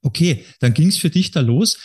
Okay, 0.00 0.44
dann 0.60 0.72
ging 0.72 0.88
es 0.88 0.96
für 0.96 1.10
dich 1.10 1.30
da 1.30 1.40
los. 1.40 1.78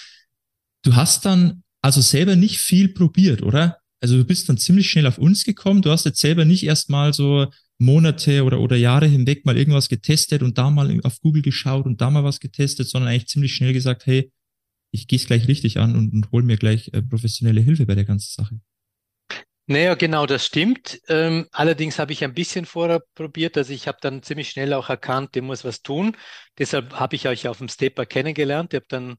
Du 0.83 0.95
hast 0.95 1.25
dann 1.25 1.63
also 1.81 1.99
selber 1.99 2.37
nicht 2.37 2.59
viel 2.59 2.89
probiert, 2.89 3.43
oder? 3.43 3.79
Also 3.99 4.17
du 4.17 4.23
bist 4.23 4.47
dann 4.47 4.57
ziemlich 4.57 4.89
schnell 4.89 5.05
auf 5.05 5.17
uns 5.17 5.43
gekommen. 5.43 5.81
Du 5.81 5.91
hast 5.91 6.05
jetzt 6.05 6.21
selber 6.21 6.45
nicht 6.45 6.63
erstmal 6.63 7.13
so 7.13 7.47
Monate 7.81 8.43
oder, 8.43 8.59
oder 8.59 8.75
Jahre 8.75 9.07
hinweg 9.07 9.45
mal 9.45 9.57
irgendwas 9.57 9.89
getestet 9.89 10.43
und 10.43 10.57
da 10.57 10.69
mal 10.69 11.01
auf 11.03 11.19
Google 11.19 11.41
geschaut 11.41 11.85
und 11.85 11.99
da 11.99 12.11
mal 12.11 12.23
was 12.23 12.39
getestet, 12.39 12.87
sondern 12.87 13.09
eigentlich 13.09 13.27
ziemlich 13.27 13.55
schnell 13.55 13.73
gesagt, 13.73 14.05
hey, 14.05 14.31
ich 14.91 15.07
gehe 15.07 15.17
es 15.17 15.25
gleich 15.25 15.47
richtig 15.47 15.79
an 15.79 15.95
und, 15.95 16.13
und 16.13 16.31
hol 16.31 16.43
mir 16.43 16.57
gleich 16.57 16.91
äh, 16.93 17.01
professionelle 17.01 17.61
Hilfe 17.61 17.87
bei 17.87 17.95
der 17.95 18.05
ganzen 18.05 18.33
Sache. 18.33 18.59
Naja, 19.65 19.95
genau, 19.95 20.25
das 20.25 20.45
stimmt. 20.45 21.01
Ähm, 21.07 21.47
allerdings 21.51 21.97
habe 21.97 22.11
ich 22.11 22.23
ein 22.23 22.33
bisschen 22.33 22.65
vorher 22.65 23.01
probiert, 23.15 23.57
also 23.57 23.73
ich 23.73 23.87
habe 23.87 23.97
dann 24.01 24.21
ziemlich 24.21 24.49
schnell 24.49 24.73
auch 24.73 24.89
erkannt, 24.89 25.33
dem 25.33 25.45
muss 25.45 25.63
was 25.63 25.81
tun. 25.81 26.15
Deshalb 26.59 26.93
habe 26.99 27.15
ich 27.15 27.27
euch 27.27 27.47
auf 27.47 27.59
dem 27.59 27.69
Stepper 27.69 28.05
kennengelernt. 28.05 28.73
Ich 28.73 28.77
habe 28.77 28.87
dann 28.89 29.15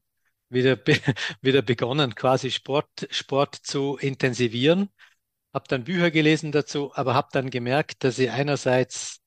wieder, 0.49 0.75
be 0.77 0.97
wieder 1.41 1.63
begonnen, 1.63 2.15
quasi 2.15 2.49
Sport, 2.49 3.07
Sport 3.09 3.55
zu 3.55 3.97
intensivieren 3.97 4.89
habe 5.53 5.65
dann 5.67 5.83
Bücher 5.83 6.11
gelesen 6.11 6.51
dazu, 6.51 6.91
aber 6.95 7.13
habe 7.13 7.29
dann 7.31 7.49
gemerkt, 7.49 8.03
dass 8.03 8.17
ich 8.19 8.31
einerseits 8.31 9.21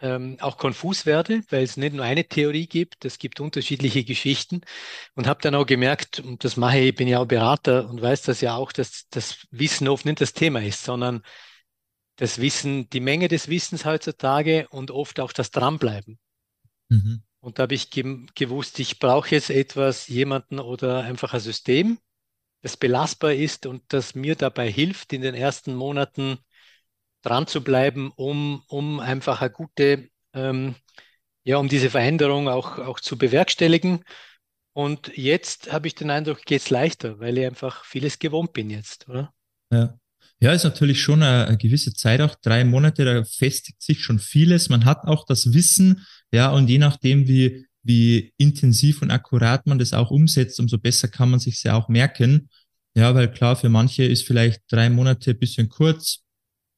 ähm, 0.00 0.36
auch 0.40 0.58
konfus 0.58 1.06
werde, 1.06 1.42
weil 1.48 1.62
es 1.62 1.76
nicht 1.76 1.94
nur 1.94 2.04
eine 2.04 2.24
Theorie 2.24 2.66
gibt, 2.66 3.04
es 3.04 3.18
gibt 3.18 3.40
unterschiedliche 3.40 4.04
Geschichten 4.04 4.60
und 5.14 5.26
habe 5.26 5.40
dann 5.40 5.54
auch 5.54 5.64
gemerkt, 5.64 6.20
und 6.20 6.44
das 6.44 6.56
mache 6.56 6.78
ich, 6.78 6.94
bin 6.94 7.08
ja 7.08 7.20
auch 7.20 7.26
Berater 7.26 7.88
und 7.88 8.02
weiß 8.02 8.22
das 8.22 8.40
ja 8.40 8.56
auch, 8.56 8.72
dass 8.72 9.08
das 9.10 9.46
Wissen 9.50 9.88
oft 9.88 10.04
nicht 10.04 10.20
das 10.20 10.34
Thema 10.34 10.62
ist, 10.62 10.82
sondern 10.82 11.22
das 12.16 12.40
Wissen, 12.40 12.90
die 12.90 13.00
Menge 13.00 13.28
des 13.28 13.48
Wissens 13.48 13.84
heutzutage 13.84 14.68
und 14.70 14.90
oft 14.90 15.20
auch 15.20 15.32
das 15.32 15.50
Dranbleiben. 15.50 16.18
Mhm. 16.88 17.22
Und 17.40 17.58
da 17.58 17.64
habe 17.64 17.74
ich 17.74 17.90
ge 17.90 18.26
gewusst, 18.34 18.78
ich 18.80 18.98
brauche 18.98 19.30
jetzt 19.30 19.50
etwas, 19.50 20.08
jemanden 20.08 20.58
oder 20.58 21.04
einfach 21.04 21.32
ein 21.32 21.40
System, 21.40 21.98
das 22.62 22.76
belastbar 22.76 23.32
ist 23.32 23.66
und 23.66 23.82
das 23.88 24.14
mir 24.14 24.34
dabei 24.34 24.70
hilft, 24.70 25.12
in 25.12 25.22
den 25.22 25.34
ersten 25.34 25.74
Monaten 25.74 26.38
dran 27.22 27.46
zu 27.46 27.62
bleiben, 27.62 28.12
um, 28.16 28.62
um 28.68 29.00
einfach 29.00 29.40
eine 29.40 29.50
gute, 29.50 30.08
ähm, 30.32 30.74
ja, 31.44 31.58
um 31.58 31.68
diese 31.68 31.90
Veränderung 31.90 32.48
auch, 32.48 32.78
auch 32.78 33.00
zu 33.00 33.18
bewerkstelligen. 33.18 34.04
Und 34.72 35.16
jetzt 35.16 35.72
habe 35.72 35.88
ich 35.88 35.94
den 35.94 36.10
Eindruck, 36.10 36.44
geht 36.44 36.62
es 36.62 36.70
leichter, 36.70 37.18
weil 37.18 37.38
ich 37.38 37.46
einfach 37.46 37.84
vieles 37.84 38.18
gewohnt 38.18 38.52
bin 38.52 38.70
jetzt, 38.70 39.08
oder? 39.08 39.32
Ja. 39.70 39.98
Ja, 40.38 40.52
ist 40.52 40.64
natürlich 40.64 41.00
schon 41.00 41.22
eine, 41.22 41.46
eine, 41.46 41.56
gewisse 41.56 41.94
Zeit, 41.94 42.20
auch 42.20 42.34
drei 42.34 42.62
Monate, 42.64 43.06
da 43.06 43.24
festigt 43.24 43.80
sich 43.80 44.00
schon 44.02 44.18
vieles. 44.18 44.68
Man 44.68 44.84
hat 44.84 45.04
auch 45.04 45.24
das 45.24 45.54
Wissen, 45.54 46.06
ja, 46.30 46.50
und 46.50 46.68
je 46.68 46.76
nachdem, 46.76 47.26
wie, 47.26 47.66
wie 47.86 48.32
intensiv 48.36 49.02
und 49.02 49.10
akkurat 49.10 49.66
man 49.66 49.78
das 49.78 49.92
auch 49.92 50.10
umsetzt, 50.10 50.58
umso 50.58 50.78
besser 50.78 51.08
kann 51.08 51.30
man 51.30 51.40
sich 51.40 51.62
ja 51.62 51.74
auch 51.74 51.88
merken. 51.88 52.48
Ja, 52.94 53.14
weil 53.14 53.30
klar, 53.30 53.56
für 53.56 53.68
manche 53.68 54.04
ist 54.04 54.26
vielleicht 54.26 54.62
drei 54.68 54.90
Monate 54.90 55.30
ein 55.32 55.38
bisschen 55.38 55.68
kurz. 55.68 56.22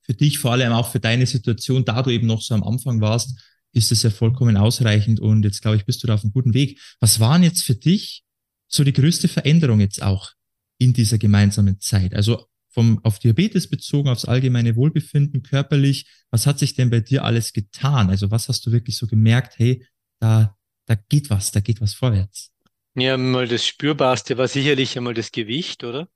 Für 0.03 0.15
dich, 0.15 0.39
vor 0.39 0.53
allem 0.53 0.73
auch 0.73 0.91
für 0.91 1.01
deine 1.01 1.27
Situation, 1.27 1.85
da 1.85 2.03
du 2.03 2.11
eben 2.11 2.27
noch 2.27 2.43
so 2.43 2.55
am 2.55 2.63
Anfang 2.63 3.01
warst, 3.01 3.39
ist 3.73 3.93
es 3.93 4.03
ja 4.03 4.11
vollkommen 4.11 4.57
ausreichend 4.57 5.21
und 5.21 5.45
jetzt 5.45 5.63
glaube 5.63 5.77
ich, 5.77 5.85
bist 5.85 6.03
du 6.03 6.07
da 6.07 6.15
auf 6.15 6.25
einem 6.25 6.33
guten 6.33 6.55
Weg. 6.55 6.81
Was 7.01 7.21
waren 7.21 7.43
jetzt 7.43 7.63
für 7.63 7.75
dich 7.75 8.25
so 8.67 8.85
die 8.85 8.93
größte 8.93 9.29
Veränderung 9.29 9.81
jetzt 9.81 10.03
auch 10.03 10.33
in 10.79 10.93
dieser 10.93 11.19
gemeinsamen 11.19 11.81
Zeit? 11.81 12.15
Also 12.15 12.47
vom, 12.71 13.03
auf 13.05 13.19
Diabetes 13.19 13.69
bezogen, 13.69 14.09
aufs 14.09 14.25
allgemeine 14.25 14.77
Wohlbefinden, 14.77 15.43
körperlich, 15.43 16.07
was 16.31 16.47
hat 16.47 16.59
sich 16.59 16.75
denn 16.75 16.91
bei 16.91 17.01
dir 17.01 17.25
alles 17.25 17.53
getan? 17.53 18.11
Also 18.11 18.31
was 18.31 18.49
hast 18.49 18.67
du 18.67 18.73
wirklich 18.73 18.97
so 18.97 19.07
gemerkt, 19.07 19.59
hey, 19.59 19.87
da 20.21 20.58
da 20.89 20.95
geht 20.95 21.31
was, 21.31 21.53
da 21.53 21.61
geht 21.61 21.81
was 21.81 21.95
vorwärts. 21.95 22.53
Ja, 22.95 23.17
mal 23.17 23.47
das 23.47 23.67
Spürbarste 23.67 24.39
war 24.39 24.49
sicherlich 24.49 24.97
einmal 24.97 25.15
das 25.15 25.31
Gewicht, 25.31 25.85
oder? 25.85 26.09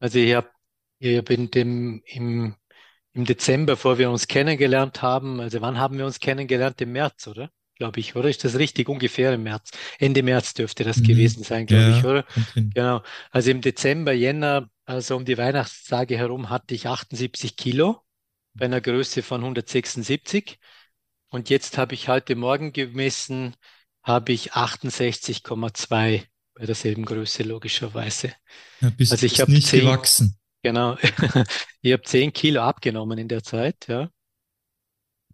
Also 0.00 0.18
ich 0.18 0.34
habe 0.34 0.50
ich 0.98 1.16
hab 1.16 1.30
in 1.30 1.50
dem, 1.50 2.02
im, 2.04 2.54
im 3.12 3.24
Dezember, 3.24 3.76
vor 3.76 3.98
wir 3.98 4.10
uns 4.10 4.26
kennengelernt 4.26 5.00
haben, 5.00 5.40
also 5.40 5.60
wann 5.60 5.78
haben 5.78 5.96
wir 5.96 6.06
uns 6.06 6.18
kennengelernt? 6.18 6.80
Im 6.80 6.92
März, 6.92 7.26
oder? 7.28 7.50
Glaube 7.76 8.00
ich, 8.00 8.16
oder? 8.16 8.28
Ist 8.28 8.44
das 8.44 8.58
richtig? 8.58 8.88
Ungefähr 8.88 9.32
im 9.32 9.44
März. 9.44 9.70
Ende 9.98 10.22
März 10.22 10.54
dürfte 10.54 10.84
das 10.84 10.98
mhm. 10.98 11.04
gewesen 11.04 11.44
sein, 11.44 11.66
glaube 11.66 11.84
ja, 11.84 11.98
ich, 11.98 12.04
oder? 12.04 12.24
Genau. 12.54 13.02
Also 13.30 13.50
im 13.50 13.60
Dezember, 13.60 14.12
Jänner, 14.12 14.68
also 14.84 15.16
um 15.16 15.24
die 15.24 15.38
Weihnachtstage 15.38 16.16
herum 16.18 16.50
hatte 16.50 16.74
ich 16.74 16.88
78 16.88 17.56
Kilo 17.56 18.00
bei 18.54 18.66
einer 18.66 18.80
Größe 18.80 19.22
von 19.22 19.40
176. 19.40 20.58
Und 21.28 21.50
jetzt 21.50 21.78
habe 21.78 21.94
ich 21.94 22.08
heute 22.08 22.36
Morgen 22.36 22.72
gemessen, 22.72 23.56
habe 24.04 24.32
ich 24.32 24.52
68,2 24.52 26.22
bei 26.54 26.66
derselben 26.66 27.04
Größe 27.04 27.42
logischerweise. 27.42 28.32
Ja, 28.80 28.90
bist, 28.90 29.12
also 29.12 29.26
ich 29.26 29.40
habe 29.40 29.50
nicht 29.50 29.66
10, 29.66 29.80
gewachsen. 29.80 30.38
Genau. 30.62 30.96
ich 31.80 31.92
habe 31.92 32.02
10 32.02 32.32
Kilo 32.32 32.62
abgenommen 32.62 33.18
in 33.18 33.28
der 33.28 33.42
Zeit, 33.42 33.88
ja. 33.88 34.08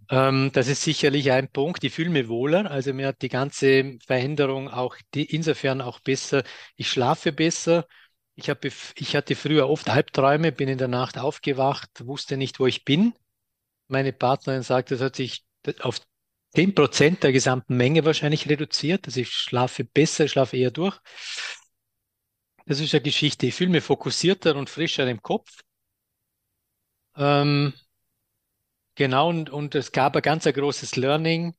Ähm, 0.09 0.51
das 0.53 0.69
ist 0.69 0.83
sicherlich 0.83 1.31
ein 1.31 1.49
Punkt. 1.53 1.85
Ich 1.85 1.93
fühle 1.93 2.11
mich 2.11 2.29
wohler. 2.29 2.71
Also 2.71 2.93
mir 2.93 3.09
hat 3.09 3.23
die 3.23 3.29
ganze 3.29 3.99
Veränderung 4.05 4.69
auch 4.69 4.97
die, 5.15 5.25
insofern 5.25 5.81
auch 5.81 6.01
besser. 6.01 6.43
Ich 6.77 6.91
schlafe 6.91 7.33
besser. 7.33 7.87
Ich, 8.35 8.49
habe, 8.49 8.71
ich 8.95 9.17
hatte 9.17 9.37
früher 9.37 9.69
oft 9.69 9.89
Albträume, 9.89 10.53
bin 10.53 10.69
in 10.69 10.79
der 10.79 10.89
Nacht 10.89 11.19
aufgewacht, 11.19 11.91
wusste 12.07 12.37
nicht, 12.37 12.59
wo 12.59 12.67
ich 12.67 12.85
bin. 12.85 13.13
Meine 13.89 14.13
Partnerin 14.13 14.63
sagt, 14.63 14.91
das 14.91 15.01
hat 15.01 15.17
sich 15.17 15.45
auf 15.81 16.01
10 16.55 16.75
Prozent 16.75 17.23
der 17.23 17.33
gesamten 17.33 17.77
Menge 17.77 18.05
wahrscheinlich 18.05 18.49
reduziert. 18.49 19.07
Also 19.07 19.21
ich 19.21 19.31
schlafe 19.31 19.85
besser, 19.85 20.29
schlafe 20.29 20.57
eher 20.57 20.71
durch. 20.71 20.99
Das 22.67 22.81
ist 22.81 22.95
eine 22.95 23.03
Geschichte. 23.03 23.47
Ich 23.47 23.55
fühle 23.55 23.71
mich 23.71 23.85
fokussierter 23.85 24.57
und 24.57 24.71
frischer 24.71 25.07
im 25.09 25.23
Kopf. 25.23 25.63
Ähm, 27.17 27.73
genau, 28.95 29.29
und, 29.29 29.51
und 29.51 29.75
es 29.75 29.93
gab 29.93 30.17
ein 30.17 30.23
ganz 30.23 30.47
ein 30.47 30.53
großes 30.53 30.97
Learning, 30.97 31.55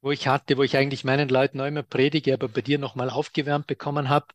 wo 0.00 0.10
ich 0.10 0.26
hatte, 0.28 0.56
wo 0.56 0.62
ich 0.62 0.76
eigentlich 0.76 1.04
meinen 1.04 1.28
Leuten 1.28 1.60
auch 1.60 1.66
immer 1.66 1.82
predige, 1.82 2.34
aber 2.34 2.48
bei 2.48 2.62
dir 2.62 2.78
nochmal 2.78 3.10
aufgewärmt 3.10 3.66
bekommen 3.66 4.08
habe. 4.08 4.26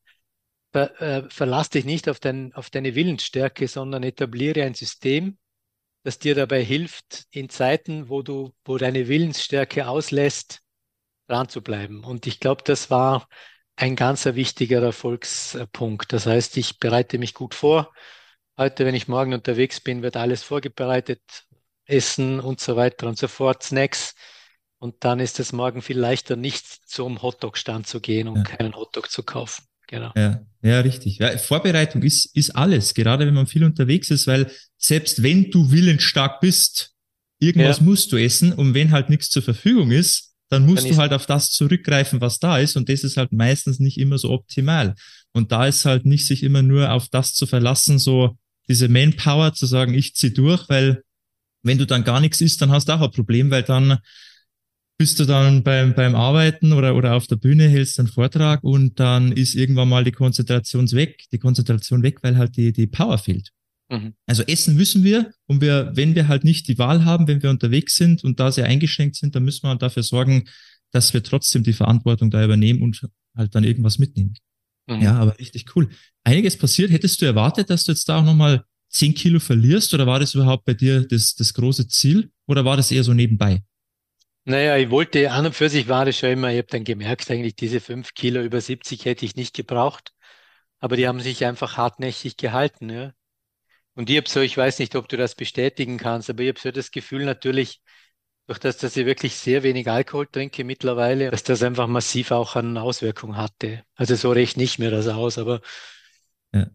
Ver, 0.72 1.01
äh, 1.01 1.30
verlass 1.30 1.70
dich 1.70 1.86
nicht 1.86 2.08
auf, 2.10 2.20
dein, 2.20 2.53
auf 2.53 2.70
deine 2.70 2.96
Willensstärke, 2.96 3.68
sondern 3.68 4.03
etabliere 4.03 4.63
ein 4.63 4.74
System, 4.74 5.38
das 6.03 6.20
dir 6.20 6.36
dabei 6.36 6.63
hilft, 6.63 7.25
in 7.31 7.50
Zeiten, 7.50 8.10
wo 8.10 8.22
du, 8.22 8.53
wo 8.65 8.77
deine 8.77 9.08
Willensstärke 9.08 9.88
auslässt, 9.88 10.62
dran 11.27 11.50
zu 11.50 11.62
bleiben. 11.62 12.03
Und 12.03 12.27
ich 12.27 12.39
glaube, 12.39 12.63
das 12.65 12.89
war 12.89 13.27
ein 13.75 13.96
ganz 13.96 14.25
wichtiger 14.25 14.81
Erfolgspunkt. 14.81 16.13
Das 16.13 16.25
heißt, 16.25 16.58
ich 16.58 16.79
bereite 16.79 17.17
mich 17.17 17.34
gut 17.34 17.55
vor. 17.55 17.93
Heute, 18.58 18.86
wenn 18.86 18.96
ich 18.96 19.08
morgen 19.08 19.34
unterwegs 19.34 19.79
bin, 19.79 20.01
wird 20.01 20.17
alles 20.17 20.43
vorbereitet, 20.43 21.22
Essen 21.86 22.39
und 22.39 22.60
so 22.60 22.75
weiter 22.75 23.08
und 23.08 23.17
so 23.17 23.27
fort, 23.27 23.63
Snacks. 23.63 24.13
Und 24.77 25.03
dann 25.03 25.20
ist 25.20 25.39
es 25.39 25.53
morgen 25.53 25.81
viel 25.81 26.00
leichter, 26.00 26.36
nicht 26.36 26.65
zum 26.65 27.22
Hotdog-Stand 27.22 27.88
zu 27.88 28.01
gehen 28.01 28.27
und 28.27 28.38
ja. 28.38 28.55
keinen 28.55 28.75
Hotdog 28.75 29.10
zu 29.10 29.24
kaufen. 29.24 29.63
Genau. 29.91 30.12
Ja, 30.15 30.41
ja, 30.63 30.79
richtig. 30.79 31.17
Ja, 31.19 31.38
Vorbereitung 31.38 32.01
ist, 32.01 32.33
ist 32.36 32.51
alles, 32.51 32.93
gerade 32.93 33.27
wenn 33.27 33.33
man 33.33 33.45
viel 33.45 33.63
unterwegs 33.63 34.10
ist, 34.10 34.25
weil 34.25 34.50
selbst 34.77 35.21
wenn 35.21 35.51
du 35.51 35.69
willensstark 35.69 36.39
bist, 36.39 36.93
irgendwas 37.39 37.79
ja. 37.79 37.83
musst 37.83 38.12
du 38.12 38.17
essen 38.17 38.53
und 38.53 38.74
wenn 38.74 38.91
halt 38.91 39.10
nichts 39.10 39.29
zur 39.29 39.43
Verfügung 39.43 39.91
ist, 39.91 40.31
dann 40.50 40.65
musst 40.65 40.86
dann 40.86 40.91
du 40.91 40.98
halt 40.98 41.13
auf 41.13 41.25
das 41.25 41.51
zurückgreifen, 41.51 42.21
was 42.21 42.39
da 42.39 42.57
ist 42.57 42.77
und 42.77 42.88
das 42.88 43.03
ist 43.03 43.17
halt 43.17 43.33
meistens 43.33 43.79
nicht 43.79 43.98
immer 43.98 44.17
so 44.17 44.31
optimal. 44.31 44.95
Und 45.33 45.51
da 45.51 45.67
ist 45.67 45.86
halt 45.86 46.05
nicht 46.05 46.25
sich 46.25 46.43
immer 46.43 46.62
nur 46.62 46.91
auf 46.91 47.10
das 47.10 47.33
zu 47.33 47.45
verlassen, 47.45 48.00
so 48.00 48.38
diese 48.69 48.88
Manpower 48.88 49.53
zu 49.53 49.65
sagen, 49.65 49.93
ich 49.93 50.15
zieh 50.15 50.33
durch, 50.33 50.69
weil 50.69 51.03
wenn 51.63 51.77
du 51.77 51.86
dann 51.86 52.05
gar 52.05 52.21
nichts 52.21 52.39
isst, 52.39 52.62
dann 52.62 52.71
hast 52.71 52.88
du 52.88 52.93
auch 52.93 53.01
ein 53.01 53.12
Problem, 53.12 53.51
weil 53.51 53.63
dann 53.63 54.00
bist 55.01 55.20
du 55.20 55.25
dann 55.25 55.63
beim, 55.63 55.96
beim 55.96 56.13
Arbeiten 56.13 56.74
oder, 56.74 56.96
oder 56.96 57.15
auf 57.15 57.25
der 57.25 57.36
Bühne, 57.36 57.67
hältst 57.67 57.98
einen 57.98 58.08
Vortrag 58.08 58.63
und 58.63 59.00
dann 59.00 59.31
ist 59.31 59.55
irgendwann 59.55 59.89
mal 59.89 60.03
die 60.03 60.12
Konzentration 60.12 60.91
weg, 60.91 61.24
die 61.31 61.39
Konzentration 61.39 62.03
weg, 62.03 62.20
weil 62.22 62.38
halt 62.38 62.55
die, 62.55 62.72
die 62.72 62.86
Power 62.86 63.17
fehlt. 63.17 63.50
Mhm. 63.89 64.13
Also 64.27 64.43
essen 64.43 64.75
müssen 64.75 65.03
wir 65.03 65.34
und 65.48 65.60
wir, 65.60 65.89
wenn 65.96 66.13
wir 66.13 66.27
halt 66.27 66.43
nicht 66.43 66.67
die 66.67 66.77
Wahl 66.77 67.03
haben, 67.03 67.27
wenn 67.27 67.41
wir 67.41 67.50
unterwegs 67.50 67.96
sind 67.96 68.24
und 68.24 68.39
da 68.39 68.51
sehr 68.51 68.65
eingeschränkt 68.65 69.15
sind, 69.15 69.34
dann 69.34 69.43
müssen 69.43 69.63
wir 69.63 69.75
dafür 69.75 70.03
sorgen, 70.03 70.48
dass 70.91 71.15
wir 71.15 71.24
trotzdem 71.24 71.63
die 71.63 71.74
Verantwortung 71.74 72.29
da 72.29 72.46
übernehmen 72.46 72.84
und 72.84 73.01
halt 73.36 73.55
dann 73.55 73.63
irgendwas 73.63 73.98
mitnehmen. 73.98 74.36
Mhm. 74.86 75.01
Ja, 75.01 75.15
aber 75.17 75.39
richtig 75.39 75.75
cool. 75.75 75.89
Einiges 76.24 76.55
passiert. 76.55 76.91
Hättest 76.91 77.24
du 77.24 77.25
erwartet, 77.25 77.72
dass 77.72 77.86
du 77.86 77.91
jetzt 77.91 78.08
da 78.08 78.20
auch 78.20 78.25
nochmal 78.25 78.65
zehn 78.89 79.15
Kilo 79.15 79.39
verlierst 79.39 79.96
oder 79.96 80.05
war 80.05 80.20
das 80.20 80.36
überhaupt 80.36 80.65
bei 80.65 80.75
dir 80.75 81.08
das, 81.08 81.34
das 81.34 81.55
große 81.55 81.88
Ziel 81.88 82.29
oder 82.46 82.65
war 82.65 82.77
das 82.77 82.91
eher 82.91 83.03
so 83.03 83.15
nebenbei? 83.15 83.63
Naja, 84.43 84.77
ich 84.77 84.89
wollte, 84.89 85.31
an 85.31 85.45
und 85.45 85.55
für 85.55 85.69
sich 85.69 85.88
war 85.88 86.05
das 86.05 86.17
schon 86.17 86.31
immer, 86.31 86.51
ich 86.51 86.57
habe 86.57 86.67
dann 86.67 86.83
gemerkt, 86.83 87.29
eigentlich 87.29 87.55
diese 87.55 87.79
fünf 87.79 88.13
Kilo 88.15 88.41
über 88.41 88.60
70 88.60 89.05
hätte 89.05 89.25
ich 89.25 89.36
nicht 89.36 89.55
gebraucht, 89.55 90.13
aber 90.79 90.95
die 90.95 91.07
haben 91.07 91.19
sich 91.19 91.45
einfach 91.45 91.77
hartnäckig 91.77 92.38
gehalten. 92.38 92.89
Ja. 92.89 93.13
Und 93.93 94.10
ich 94.10 94.17
habe 94.17 94.27
so, 94.27 94.39
ich 94.39 94.57
weiß 94.57 94.79
nicht, 94.79 94.95
ob 94.95 95.07
du 95.10 95.17
das 95.17 95.36
bestätigen 95.36 95.98
kannst, 95.98 96.29
aber 96.29 96.41
ich 96.41 96.50
habe 96.50 96.60
so 96.60 96.71
das 96.71 96.89
Gefühl 96.91 97.25
natürlich, 97.25 97.81
durch 98.48 98.60
das, 98.60 98.77
dass 98.77 98.98
ich 98.98 99.05
wirklich 99.05 99.36
sehr 99.36 99.63
wenig 99.63 99.88
Alkohol 99.89 100.27
trinke 100.27 100.63
mittlerweile, 100.63 101.31
dass 101.31 101.43
das 101.43 101.62
einfach 101.63 101.88
massiv 101.88 102.31
auch 102.31 102.55
eine 102.55 102.81
Auswirkung 102.81 103.38
hatte. 103.38 103.83
Also 103.95 104.15
so 104.15 104.31
recht 104.31 104.57
nicht 104.57 104.79
mehr 104.79 104.91
das 104.91 105.07
aus, 105.07 105.38
aber 105.38 105.62
ja. 106.53 106.67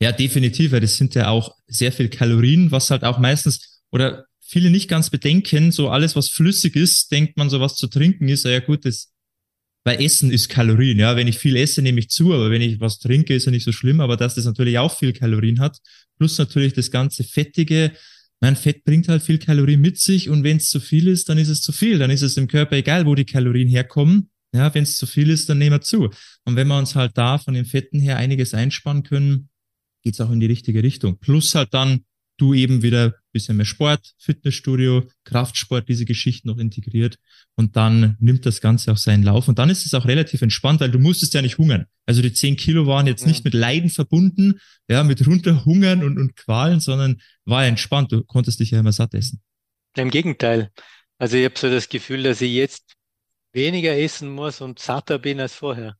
ja, 0.00 0.12
definitiv, 0.12 0.72
weil 0.72 0.80
das 0.80 0.96
sind 0.96 1.14
ja 1.14 1.28
auch 1.28 1.56
sehr 1.66 1.92
viel 1.92 2.08
Kalorien, 2.08 2.70
was 2.70 2.90
halt 2.90 3.04
auch 3.04 3.18
meistens 3.18 3.82
oder 3.90 4.26
viele 4.48 4.70
nicht 4.70 4.88
ganz 4.88 5.10
bedenken, 5.10 5.72
so 5.72 5.90
alles, 5.90 6.16
was 6.16 6.30
flüssig 6.30 6.74
ist, 6.74 7.12
denkt 7.12 7.36
man, 7.36 7.50
so 7.50 7.60
was 7.60 7.76
zu 7.76 7.86
trinken 7.86 8.28
ist, 8.28 8.44
ja 8.44 8.60
gut, 8.60 8.84
das, 8.84 9.12
weil 9.84 10.02
Essen 10.02 10.30
ist 10.30 10.48
Kalorien, 10.48 10.98
ja, 10.98 11.16
wenn 11.16 11.28
ich 11.28 11.38
viel 11.38 11.56
esse, 11.56 11.82
nehme 11.82 12.00
ich 12.00 12.08
zu, 12.08 12.32
aber 12.32 12.50
wenn 12.50 12.62
ich 12.62 12.80
was 12.80 12.98
trinke, 12.98 13.34
ist 13.34 13.44
ja 13.44 13.52
nicht 13.52 13.64
so 13.64 13.72
schlimm, 13.72 14.00
aber 14.00 14.16
dass 14.16 14.34
das 14.34 14.46
natürlich 14.46 14.78
auch 14.78 14.96
viel 14.96 15.12
Kalorien 15.12 15.60
hat, 15.60 15.78
plus 16.16 16.38
natürlich 16.38 16.72
das 16.72 16.90
ganze 16.90 17.24
Fettige, 17.24 17.92
mein 18.40 18.56
Fett 18.56 18.84
bringt 18.84 19.08
halt 19.08 19.22
viel 19.22 19.38
Kalorien 19.38 19.80
mit 19.80 19.98
sich 19.98 20.30
und 20.30 20.44
wenn 20.44 20.58
es 20.58 20.70
zu 20.70 20.80
viel 20.80 21.08
ist, 21.08 21.28
dann 21.28 21.38
ist 21.38 21.48
es 21.48 21.60
zu 21.60 21.72
viel, 21.72 21.98
dann 21.98 22.10
ist 22.10 22.22
es 22.22 22.36
im 22.36 22.48
Körper 22.48 22.76
egal, 22.76 23.04
wo 23.04 23.14
die 23.14 23.26
Kalorien 23.26 23.68
herkommen, 23.68 24.30
ja, 24.54 24.72
wenn 24.74 24.84
es 24.84 24.96
zu 24.96 25.06
viel 25.06 25.28
ist, 25.28 25.48
dann 25.50 25.58
nehmen 25.58 25.76
wir 25.76 25.80
zu. 25.82 26.10
Und 26.44 26.56
wenn 26.56 26.68
wir 26.68 26.78
uns 26.78 26.94
halt 26.94 27.18
da 27.18 27.36
von 27.36 27.52
den 27.52 27.66
Fetten 27.66 28.00
her 28.00 28.16
einiges 28.16 28.54
einsparen 28.54 29.02
können, 29.02 29.50
geht's 30.02 30.20
auch 30.22 30.30
in 30.30 30.40
die 30.40 30.46
richtige 30.46 30.82
Richtung. 30.82 31.18
Plus 31.18 31.54
halt 31.54 31.74
dann 31.74 32.04
du 32.38 32.54
eben 32.54 32.82
wieder 32.82 33.14
bisschen 33.32 33.56
mehr 33.56 33.66
Sport, 33.66 34.14
Fitnessstudio, 34.18 35.08
Kraftsport, 35.24 35.88
diese 35.88 36.04
Geschichten 36.04 36.48
noch 36.48 36.58
integriert 36.58 37.18
und 37.56 37.76
dann 37.76 38.16
nimmt 38.20 38.46
das 38.46 38.60
Ganze 38.60 38.92
auch 38.92 38.96
seinen 38.96 39.22
Lauf 39.22 39.48
und 39.48 39.58
dann 39.58 39.70
ist 39.70 39.86
es 39.86 39.94
auch 39.94 40.06
relativ 40.06 40.42
entspannt, 40.42 40.80
weil 40.80 40.90
du 40.90 40.98
musstest 40.98 41.34
ja 41.34 41.42
nicht 41.42 41.58
hungern. 41.58 41.86
Also 42.06 42.22
die 42.22 42.32
zehn 42.32 42.56
Kilo 42.56 42.86
waren 42.86 43.06
jetzt 43.06 43.22
ja. 43.22 43.28
nicht 43.28 43.44
mit 43.44 43.54
Leiden 43.54 43.90
verbunden, 43.90 44.60
ja, 44.88 45.04
mit 45.04 45.26
runterhungern 45.26 46.02
und, 46.02 46.18
und 46.18 46.36
Qualen, 46.36 46.80
sondern 46.80 47.20
war 47.44 47.66
entspannt. 47.66 48.12
Du 48.12 48.24
konntest 48.24 48.60
dich 48.60 48.70
ja 48.70 48.80
immer 48.80 48.92
satt 48.92 49.14
essen. 49.14 49.42
Im 49.96 50.10
Gegenteil. 50.10 50.70
Also 51.18 51.36
ich 51.36 51.44
habe 51.44 51.58
so 51.58 51.68
das 51.68 51.88
Gefühl, 51.88 52.22
dass 52.22 52.40
ich 52.40 52.52
jetzt 52.52 52.94
weniger 53.52 53.96
essen 53.96 54.28
muss 54.28 54.60
und 54.60 54.78
satter 54.78 55.18
bin 55.18 55.40
als 55.40 55.54
vorher. 55.54 55.96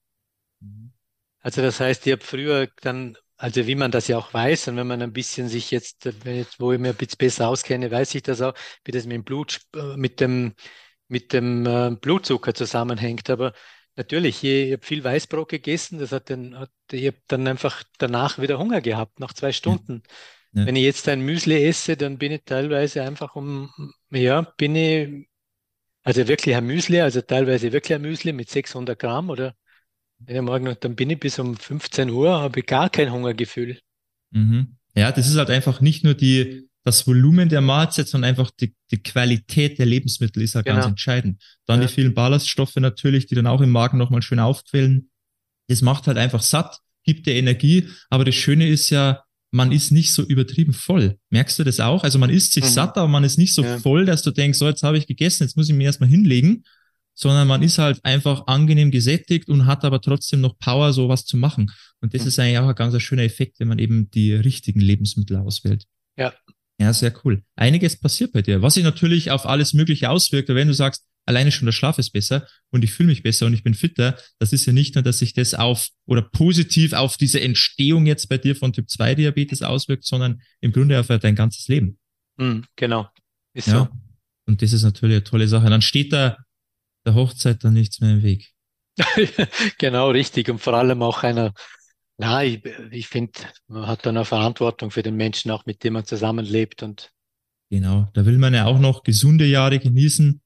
Mhm. 0.61 0.93
Also 1.41 1.63
das 1.63 1.81
heißt, 1.81 2.07
ich 2.07 2.13
habe 2.13 2.25
früher 2.25 2.69
dann 2.83 3.17
also 3.39 3.69
wie 3.69 3.77
man 3.77 3.93
das 3.93 4.09
ja 4.09 4.19
auch 4.19 4.35
weiß 4.35 4.69
und 4.69 4.77
wenn 4.77 4.89
man 4.89 5.01
ein 5.01 5.13
bisschen 5.13 5.49
sich 5.49 5.71
jetzt, 5.71 6.07
wo 6.59 6.73
ich 6.73 6.79
mir 6.81 6.91
ein 6.91 6.97
bisschen 6.97 7.19
besser 7.19 7.49
auskenne, 7.49 7.91
weiß 7.91 8.17
ich 8.17 8.25
das 8.25 8.43
auch, 8.43 8.53
wie 8.85 8.91
das 8.91 9.07
mit 9.07 9.15
dem 9.15 9.25
Blut, 9.25 9.61
äh, 9.77 9.97
mit 9.97 10.21
dem, 10.21 10.55
mit 11.07 11.33
dem 11.33 11.65
äh, 11.65 11.91
Blutzucker 11.93 12.53
zusammenhängt. 12.53 13.31
Aber 13.31 13.53
natürlich, 13.95 14.43
ich, 14.43 14.73
habe 14.73 14.85
viel 14.85 15.05
Weißbrot 15.05 15.49
gegessen, 15.49 16.01
das 16.01 16.11
hat 16.11 16.31
dann, 16.31 16.59
hat, 16.59 16.73
ich 16.91 17.07
habe 17.07 17.19
dann 17.29 17.47
einfach 17.47 17.85
danach 17.99 18.41
wieder 18.41 18.59
Hunger 18.59 18.81
gehabt, 18.81 19.21
nach 19.21 19.33
zwei 19.33 19.53
Stunden. 19.53 20.03
Ja. 20.53 20.67
Wenn 20.67 20.75
ich 20.75 20.83
jetzt 20.83 21.09
ein 21.09 21.21
Müsli 21.21 21.65
esse, 21.65 21.97
dann 21.97 22.19
bin 22.19 22.33
ich 22.33 22.43
teilweise 22.45 23.05
einfach 23.05 23.37
um, 23.37 23.71
ja, 24.11 24.43
bin 24.57 24.75
ich, 24.75 25.29
also 26.03 26.27
wirklich 26.27 26.57
ein 26.57 26.67
Müsli, 26.67 27.01
also 27.01 27.21
teilweise 27.21 27.73
wirklich 27.73 27.95
ein 27.95 28.03
Müsli 28.03 28.33
mit 28.33 28.51
600 28.51 28.99
Gramm 28.99 29.31
oder 29.31 29.55
ja, 30.27 30.43
morgen 30.43 30.69
und 30.69 30.83
dann 30.85 30.97
bin 30.97 31.11
ich 31.11 31.21
bis 31.21 31.39
um 31.39 31.57
15 31.57 32.11
Uhr, 32.11 32.41
habe 32.41 32.61
ich 32.61 32.67
gar 32.67 32.91
kein 32.91 33.13
Hungergefühl. 33.13 33.79
Mhm. 34.31 34.77
Ja, 34.95 35.13
das 35.13 35.29
ist 35.29 35.37
halt 35.37 35.51
einfach 35.51 35.81
nicht 35.81 36.05
nur 36.05 36.15
die, 36.15 36.69
das 36.85 37.07
Volumen 37.07 37.49
der 37.49 37.61
Mahlzeit, 37.61 38.09
sondern 38.09 38.31
einfach 38.31 38.51
die, 38.51 38.75
die 38.91 39.03
Qualität 39.03 39.79
der 39.79 39.87
Lebensmittel 39.87 40.43
ist 40.43 40.55
halt 40.55 40.67
genau. 40.67 40.79
ganz 40.79 40.89
entscheidend. 40.89 41.43
Dann 41.67 41.81
ja. 41.81 41.87
die 41.87 41.93
vielen 41.93 42.15
Ballaststoffe 42.15 42.77
natürlich, 42.77 43.27
die 43.27 43.35
dann 43.35 43.47
auch 43.47 43.61
im 43.61 43.71
Magen 43.71 43.99
nochmal 43.99 44.23
schön 44.23 44.41
aufquellen. 44.41 45.11
Das 45.69 45.83
macht 45.83 46.07
halt 46.07 46.19
einfach 46.19 46.43
satt, 46.43 46.79
gibt 47.05 47.27
dir 47.27 47.35
Energie. 47.35 47.89
Aber 48.11 48.25
das 48.25 48.35
Schöne 48.35 48.69
ist 48.69 48.91
ja, 48.91 49.23
man 49.51 49.73
ist 49.73 49.93
nicht 49.93 50.13
so 50.13 50.23
übertrieben 50.23 50.73
voll. 50.73 51.19
Merkst 51.31 51.59
du 51.59 51.65
das 51.65 51.81
auch? 51.81 52.05
Also 52.05 52.19
man 52.19 52.31
isst 52.31 52.53
sich 52.53 52.65
mhm. 52.65 52.69
satt, 52.69 52.97
aber 52.99 53.09
man 53.09 53.25
ist 53.25 53.39
nicht 53.39 53.55
so 53.55 53.63
ja. 53.63 53.79
voll, 53.79 54.05
dass 54.05 54.23
du 54.23 54.31
denkst, 54.31 54.59
so 54.59 54.67
jetzt 54.67 54.83
habe 54.83 54.99
ich 54.99 55.07
gegessen, 55.07 55.45
jetzt 55.45 55.57
muss 55.57 55.69
ich 55.69 55.75
mir 55.75 55.85
erstmal 55.85 56.11
hinlegen, 56.11 56.65
sondern 57.19 57.49
man 57.49 57.63
ist 57.65 57.79
halt 57.79 58.05
einfach 58.05 58.47
angenehm 58.47 58.93
gesättigt 58.93 59.49
und 59.49 59.67
hat 59.67 59.85
aber 59.85 60.01
trotzdem 60.01 60.41
noch 60.41 60.57
Power, 60.59 60.93
sowas 60.93 61.25
zu 61.25 61.37
machen. 61.37 61.73
Und 62.01 62.15
das 62.15 62.23
mhm. 62.23 62.29
ist 62.29 62.39
eigentlich 62.39 62.59
auch 62.59 62.69
ein 62.69 62.75
ganz 62.77 63.03
schöner 63.03 63.25
Effekt, 63.25 63.59
wenn 63.59 63.67
man 63.67 63.81
eben 63.81 64.09
die 64.11 64.35
richtigen 64.35 64.81
Lebensmittel 64.81 65.37
auswählt. 65.37 65.85
Ja. 66.17 66.33
Ja, 66.81 66.93
sehr 66.93 67.13
cool. 67.25 67.43
Einiges 67.57 67.99
passiert 67.99 68.33
bei 68.33 68.43
dir, 68.43 68.63
was 68.63 68.75
sich 68.75 68.85
natürlich 68.85 69.33
auf 69.33 69.47
alles 69.47 69.75
Mögliche 69.75 70.11
auswirkt. 70.11 70.49
Wenn 70.49 70.69
du 70.69 70.75
sagst, 70.75 71.07
alleine 71.27 71.51
schon 71.51 71.67
der 71.67 71.73
Schlaf 71.73 71.99
ist 71.99 72.11
besser 72.11 72.47
und 72.71 72.85
ich 72.85 72.93
fühle 72.93 73.09
mich 73.09 73.25
besser 73.25 73.47
und 73.47 73.55
ich 73.55 73.65
bin 73.65 73.75
fitter, 73.75 74.17
das 74.39 74.53
ist 74.53 74.65
ja 74.65 74.73
nicht 74.73 74.95
nur, 74.95 75.03
dass 75.03 75.19
sich 75.19 75.35
das 75.35 75.55
auf 75.55 75.89
oder 76.07 76.23
positiv 76.23 76.93
auf 76.93 77.17
diese 77.17 77.41
Entstehung 77.41 78.07
jetzt 78.07 78.29
bei 78.29 78.39
dir 78.39 78.55
von 78.55 78.73
Typ 78.73 78.89
2 78.89 79.17
Diabetes 79.17 79.63
auswirkt, 79.63 80.05
sondern 80.05 80.41
im 80.61 80.71
Grunde 80.71 81.01
auf 81.01 81.09
dein 81.09 81.35
ganzes 81.35 81.67
Leben. 81.67 81.99
Mhm, 82.37 82.65
genau. 82.77 83.09
Ist 83.55 83.67
ja. 83.67 83.75
so. 83.75 83.89
Und 84.47 84.63
das 84.63 84.73
ist 84.73 84.85
natürlich 84.85 85.17
eine 85.17 85.25
tolle 85.25 85.49
Sache. 85.49 85.69
Dann 85.69 85.83
steht 85.83 86.13
da 86.13 86.39
der 87.07 87.15
Hochzeit 87.15 87.65
dann 87.65 87.75
nichts 87.75 88.01
mehr 88.01 88.13
im 88.13 88.23
Weg. 88.23 88.53
genau, 89.79 90.11
richtig. 90.11 90.49
Und 90.49 90.59
vor 90.59 90.75
allem 90.75 91.03
auch 91.03 91.23
einer, 91.23 91.53
na, 92.17 92.45
ich, 92.45 92.63
ich 92.91 93.09
finde, 93.09 93.33
man 93.69 93.87
hat 93.87 94.05
dann 94.05 94.17
eine 94.17 94.25
Verantwortung 94.25 94.91
für 94.91 95.03
den 95.03 95.17
Menschen, 95.17 95.51
auch 95.51 95.67
mit 95.67 95.85
dem 95.85 95.95
man 95.95 96.05
zusammenlebt 96.05 96.83
und 96.83 97.13
Genau, 97.71 98.09
da 98.15 98.25
will 98.25 98.39
man 98.39 98.55
ja 98.55 98.65
auch 98.65 98.79
noch 98.79 99.03
gesunde 99.03 99.45
Jahre 99.45 99.79
genießen. 99.79 100.41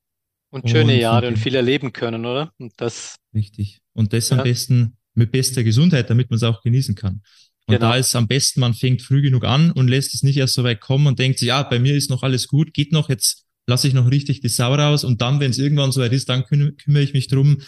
Und 0.51 0.69
schöne 0.69 0.95
und 0.95 0.99
Jahre 0.99 1.29
und 1.29 1.39
viel 1.39 1.55
erleben 1.55 1.93
können, 1.93 2.27
oder? 2.27 2.53
Und 2.59 2.73
das. 2.77 3.17
Richtig. 3.33 3.81
Und 3.93 4.13
das 4.13 4.31
ja. 4.31 4.39
am 4.39 4.45
besten 4.45 4.97
mit 5.15 5.31
bester 5.31 5.63
Gesundheit, 5.63 6.11
damit 6.11 6.31
man 6.31 6.37
es 6.37 6.43
auch 6.43 6.63
genießen 6.63 6.95
kann. 6.95 7.23
Und 7.67 7.77
genau. 7.77 7.91
da 7.91 7.97
ist 7.97 8.15
am 8.17 8.27
besten, 8.27 8.61
man 8.61 8.75
fängt 8.75 9.03
früh 9.03 9.23
genug 9.23 9.45
an 9.45 9.71
und 9.71 9.89
lässt 9.89 10.15
es 10.15 10.23
nicht 10.23 10.37
erst 10.37 10.55
so 10.55 10.65
weit 10.65 10.81
kommen 10.81 11.07
und 11.07 11.19
denkt 11.19 11.39
sich, 11.39 11.49
ja, 11.49 11.63
bei 11.63 11.79
mir 11.79 11.95
ist 11.95 12.11
noch 12.11 12.23
alles 12.23 12.49
gut, 12.49 12.75
geht 12.75 12.93
noch, 12.93 13.09
jetzt 13.09 13.47
lasse 13.73 13.89
ich 13.89 13.95
noch 13.95 14.11
richtig 14.11 14.41
die 14.41 14.49
Sau 14.49 14.75
raus 14.75 15.03
und 15.03 15.23
dann, 15.23 15.41
wenn 15.41 15.51
es 15.51 15.59
irgendwann 15.59 15.93
so 15.93 16.03
weit 16.03 16.13
ist, 16.13 16.29
dann 16.29 16.45
küm 16.45 16.77
kümmere 16.77 17.03
ich 17.03 17.15
mich 17.15 17.29
drum. 17.29 17.63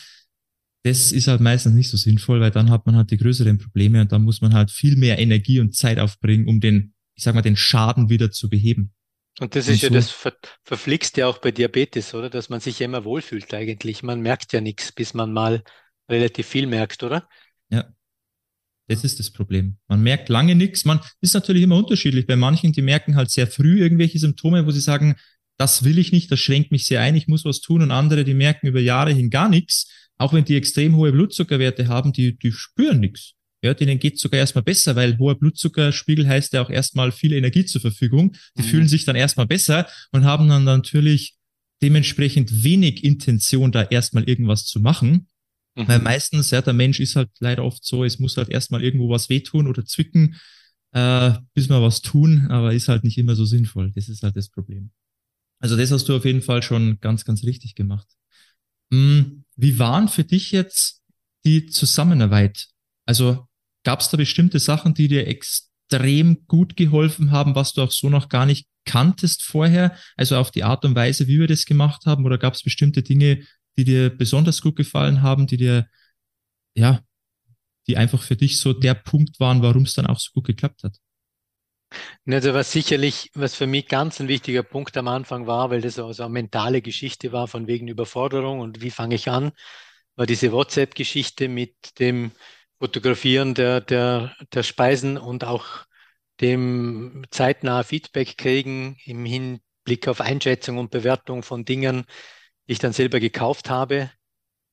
Das 0.83 1.13
ist 1.13 1.29
halt 1.29 1.41
meistens 1.41 1.73
nicht 1.73 1.89
so 1.89 1.97
sinnvoll, 1.97 2.41
weil 2.41 2.51
dann 2.51 2.71
hat 2.71 2.85
man 2.85 2.95
halt 2.95 3.11
die 3.11 3.17
größeren 3.17 3.57
Probleme 3.57 4.03
und 4.03 4.13
dann 4.13 4.23
muss 4.23 4.43
man 4.43 4.53
halt 4.53 4.71
viel 4.71 4.97
mehr 4.97 5.19
Energie 5.19 5.61
und 5.61 5.75
Zeit 5.75 5.99
aufbringen, 5.99 6.47
um 6.47 6.61
den, 6.61 6.93
ich 7.15 7.25
sag 7.25 7.35
mal, 7.35 7.41
den 7.41 7.57
Schaden 7.57 8.11
wieder 8.11 8.31
zu 8.31 8.51
beheben. 8.51 8.93
Und 9.41 9.57
das 9.57 9.67
ist 9.67 9.83
und 9.83 9.91
ja 9.91 9.99
das 9.99 10.11
Ver 10.11 10.35
Verflixte 10.63 11.27
auch 11.27 11.39
bei 11.39 11.51
Diabetes, 11.53 12.13
oder? 12.13 12.29
Dass 12.29 12.51
man 12.51 12.61
sich 12.61 12.81
ja 12.81 12.85
immer 12.85 13.05
wohlfühlt 13.05 13.53
eigentlich. 13.55 14.03
Man 14.03 14.21
merkt 14.21 14.53
ja 14.53 14.61
nichts, 14.61 14.93
bis 14.93 15.15
man 15.15 15.33
mal 15.33 15.65
relativ 16.09 16.47
viel 16.47 16.67
merkt, 16.67 17.03
oder? 17.03 17.27
Ja. 17.71 17.89
Das 18.89 19.05
ist 19.05 19.19
das 19.19 19.31
Problem. 19.31 19.79
Man 19.89 20.03
merkt 20.03 20.29
lange 20.29 20.55
nichts. 20.55 20.85
Man 20.85 21.01
ist 21.23 21.33
natürlich 21.33 21.63
immer 21.63 21.79
unterschiedlich. 21.79 22.27
Bei 22.27 22.37
manchen, 22.37 22.73
die 22.73 22.83
merken 22.83 23.17
halt 23.17 23.31
sehr 23.31 23.47
früh 23.47 23.81
irgendwelche 23.81 24.19
Symptome, 24.19 24.67
wo 24.67 24.71
sie 24.71 24.81
sagen, 24.81 25.17
das 25.57 25.85
will 25.85 25.99
ich 25.99 26.13
nicht, 26.13 26.31
das 26.31 26.41
schränkt 26.41 26.73
mich 26.73 26.87
sehr 26.87 27.01
ein, 27.01 27.15
ich 27.15 27.29
muss 27.29 27.45
was 27.45 27.61
tun. 27.61 27.83
Und 27.83 27.91
andere, 27.91 28.25
die 28.25 28.35
merken 28.35 28.67
über 28.67 28.81
Jahre 28.81 29.13
hin 29.13 29.31
gar 29.31 29.49
nichts, 29.49 29.91
auch 30.17 30.33
wenn 30.33 30.45
die 30.45 30.57
extrem 30.57 30.97
hohe 30.97 31.13
Blutzuckerwerte 31.13 31.89
haben, 31.89 32.13
die, 32.13 32.37
die 32.37 32.53
spüren 32.53 33.01
nichts. 33.01 33.35
Ja, 33.63 33.73
denen 33.73 33.99
geht 33.99 34.19
sogar 34.19 34.41
erstmal 34.41 34.63
besser, 34.63 34.95
weil 34.95 35.19
hoher 35.19 35.39
Blutzuckerspiegel 35.39 36.29
heißt 36.29 36.53
ja 36.53 36.61
auch 36.61 36.69
erstmal 36.69 37.13
viel 37.13 37.33
Energie 37.33 37.65
zur 37.65 37.81
Verfügung. 37.81 38.37
Die 38.59 38.63
mhm. 38.63 38.67
fühlen 38.67 38.89
sich 38.89 39.07
dann 39.07 39.17
erstmal 39.17 39.47
besser 39.47 39.89
und 40.13 40.25
haben 40.25 40.49
dann 40.49 40.65
natürlich 40.65 41.37
dementsprechend 41.81 42.63
wenig 42.63 43.05
Intention, 43.05 43.73
da 43.73 43.83
erstmal 43.83 44.25
irgendwas 44.25 44.67
zu 44.67 44.81
machen. 44.81 45.29
Mhm. 45.77 45.89
Weil 45.89 45.99
meistens, 46.01 46.51
ja, 46.51 46.61
der 46.61 46.75
Mensch 46.75 47.01
ist 47.01 47.17
halt 47.17 47.31
leider 47.41 47.65
oft 47.65 47.85
so, 47.85 48.05
es 48.05 48.19
muss 48.19 48.37
halt 48.37 48.51
erstmal 48.51 48.85
irgendwo 48.85 49.09
was 49.09 49.31
wehtun 49.31 49.67
oder 49.67 49.85
zwicken, 49.87 50.37
äh, 50.93 51.33
bis 51.55 51.69
wir 51.71 51.81
was 51.81 52.03
tun, 52.03 52.49
aber 52.51 52.75
ist 52.75 52.89
halt 52.89 53.03
nicht 53.03 53.17
immer 53.17 53.35
so 53.35 53.47
sinnvoll. 53.47 53.93
Das 53.95 54.11
ist 54.11 54.23
halt 54.23 54.37
das 54.37 54.51
Problem. 54.51 54.91
Also 55.65 55.77
das 55.77 55.91
hast 55.91 56.07
du 56.11 56.17
auf 56.17 56.27
jeden 56.27 56.43
Fall 56.43 56.63
schon 56.63 57.01
ganz, 57.01 57.25
ganz 57.25 57.43
richtig 57.43 57.75
gemacht. 57.75 58.07
Hm, 58.93 59.47
wie 59.57 59.79
waren 59.79 60.09
für 60.09 60.23
dich 60.23 60.53
jetzt 60.53 61.03
die 61.47 61.65
Zusammenarbeit? 61.65 62.67
Also 63.07 63.49
gab 63.83 64.01
es 64.01 64.11
da 64.11 64.19
bestimmte 64.19 64.59
Sachen, 64.59 64.93
die 64.93 65.09
dir 65.09 65.27
extrem 65.27 66.47
gut 66.49 66.77
geholfen 66.77 67.31
haben, 67.31 67.55
was 67.55 67.73
du 67.73 67.81
auch 67.81 67.93
so 67.93 68.11
noch 68.11 68.29
gar 68.29 68.45
nicht 68.45 68.69
kanntest 68.85 69.43
vorher? 69.43 69.97
Also 70.19 70.37
auf 70.37 70.51
die 70.51 70.65
Art 70.65 70.85
und 70.85 70.97
Weise, 70.97 71.29
wie 71.29 71.41
wir 71.41 71.49
das 71.49 71.65
gemacht 71.65 72.05
haben? 72.05 72.27
Oder 72.27 72.37
gab 72.37 72.53
es 72.53 72.63
bestimmte 72.63 73.03
Dinge, 73.03 73.43
die 73.79 73.85
dir 73.85 74.11
besonders 74.11 74.61
gut 74.61 74.77
gefallen 74.77 75.23
haben, 75.23 75.47
die 75.47 75.57
dir, 75.57 75.89
ja, 76.77 77.01
die 77.87 77.97
einfach 77.97 78.21
für 78.21 78.37
dich 78.37 78.59
so 78.59 78.75
der 78.75 78.93
Punkt 78.93 79.41
waren, 79.41 79.63
warum 79.63 79.85
es 79.85 79.95
dann 79.95 80.09
auch 80.09 80.21
so 80.21 80.31
gut 80.35 80.45
geklappt 80.45 80.83
hat? 80.85 80.99
Also 82.27 82.55
was 82.55 82.73
sicherlich, 82.73 83.31
was 83.35 83.55
für 83.55 83.67
mich 83.67 83.87
ganz 83.89 84.21
ein 84.21 84.29
wichtiger 84.29 84.63
Punkt 84.63 84.97
am 84.97 85.09
Anfang 85.09 85.47
war, 85.47 85.71
weil 85.71 85.81
das 85.81 85.99
also 85.99 86.23
eine 86.23 86.33
mentale 86.33 86.83
Geschichte 86.83 87.33
war 87.33 87.49
von 87.49 87.67
wegen 87.67 87.89
Überforderung 87.89 88.61
und 88.61 88.81
wie 88.81 88.91
fange 88.91 89.15
ich 89.17 89.29
an, 89.29 89.53
war 90.17 90.27
diese 90.27 90.53
WhatsApp-Geschichte 90.53 91.49
mit 91.49 91.99
dem 91.99 92.33
Fotografieren 92.79 93.55
der, 93.55 93.81
der, 93.81 94.37
der 94.53 94.63
Speisen 94.63 95.17
und 95.19 95.45
auch 95.45 95.67
dem 96.41 97.25
zeitnah 97.31 97.83
Feedback 97.83 98.37
kriegen 98.37 98.97
im 99.05 99.25
Hinblick 99.25 100.09
auf 100.09 100.21
Einschätzung 100.21 100.79
und 100.79 100.91
Bewertung 100.91 101.43
von 101.43 101.65
Dingen, 101.65 102.05
die 102.69 102.73
ich 102.73 102.79
dann 102.79 102.93
selber 102.93 103.21
gekauft 103.21 103.71
habe. 103.71 104.11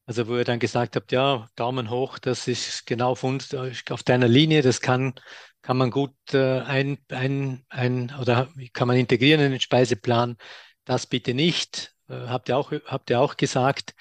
Also 0.06 0.28
wo 0.28 0.36
ihr 0.38 0.44
dann 0.44 0.60
gesagt 0.60 0.96
habt, 0.96 1.12
ja, 1.12 1.48
Daumen 1.56 1.90
hoch, 1.90 2.20
das 2.20 2.48
ist 2.48 2.86
genau 2.86 3.12
auf, 3.12 3.24
auf 3.24 4.04
deiner 4.04 4.28
Linie, 4.28 4.62
das 4.62 4.82
kann 4.82 5.14
kann 5.62 5.78
man 5.78 5.92
gut 5.92 6.16
äh, 6.34 6.60
ein, 6.62 6.98
ein, 7.10 7.66
ein 7.70 8.14
oder 8.20 8.50
kann 8.74 8.88
man 8.88 8.98
integrieren 8.98 9.42
in 9.42 9.52
den 9.52 9.62
Speiseplan. 9.62 10.38
Das 10.86 11.06
bitte 11.08 11.34
nicht, 11.34 11.96
äh, 12.10 12.14
habt, 12.28 12.50
ihr 12.50 12.58
auch, 12.58 12.72
habt 12.86 13.10
ihr 13.10 13.20
auch 13.20 13.38
gesagt. 13.38 13.94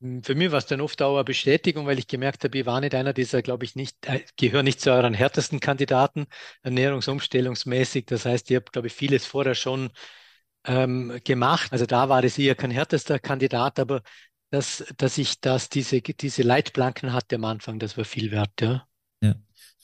Hm, 0.00 0.22
für 0.22 0.34
mich 0.34 0.50
war 0.50 0.58
es 0.58 0.66
dann 0.66 0.80
oft 0.80 1.02
auch 1.02 1.16
eine 1.16 1.24
Bestätigung, 1.24 1.86
weil 1.86 1.98
ich 1.98 2.06
gemerkt 2.08 2.44
habe, 2.44 2.58
ich 2.58 2.66
war 2.66 2.80
nicht 2.80 2.94
einer 2.94 3.12
dieser, 3.12 3.42
glaube 3.42 3.64
ich, 3.64 3.76
nicht, 3.76 4.06
äh, 4.06 4.24
gehöre 4.36 4.62
nicht 4.62 4.80
zu 4.80 4.90
euren 4.92 5.14
härtesten 5.14 5.60
Kandidaten, 5.60 6.26
ernährungsumstellungsmäßig. 6.62 8.06
Das 8.06 8.24
heißt, 8.24 8.50
ihr 8.50 8.58
habt, 8.58 8.72
glaube 8.72 8.88
ich, 8.88 8.94
vieles 8.94 9.26
vorher 9.26 9.54
schon 9.54 9.90
ähm, 10.66 11.20
gemacht. 11.24 11.72
Also 11.72 11.86
da 11.86 12.08
war 12.08 12.24
es 12.24 12.38
eher 12.38 12.54
kein 12.54 12.70
härtester 12.70 13.18
Kandidat, 13.18 13.78
aber 13.78 14.02
dass, 14.50 14.84
dass 14.96 15.18
ich 15.18 15.40
das, 15.40 15.68
diese, 15.68 16.00
diese 16.02 16.42
Leitplanken 16.42 17.12
hatte 17.12 17.36
am 17.36 17.44
Anfang, 17.44 17.78
das 17.78 17.96
war 17.98 18.04
viel 18.04 18.30
wert, 18.30 18.60
ja. 18.60 18.86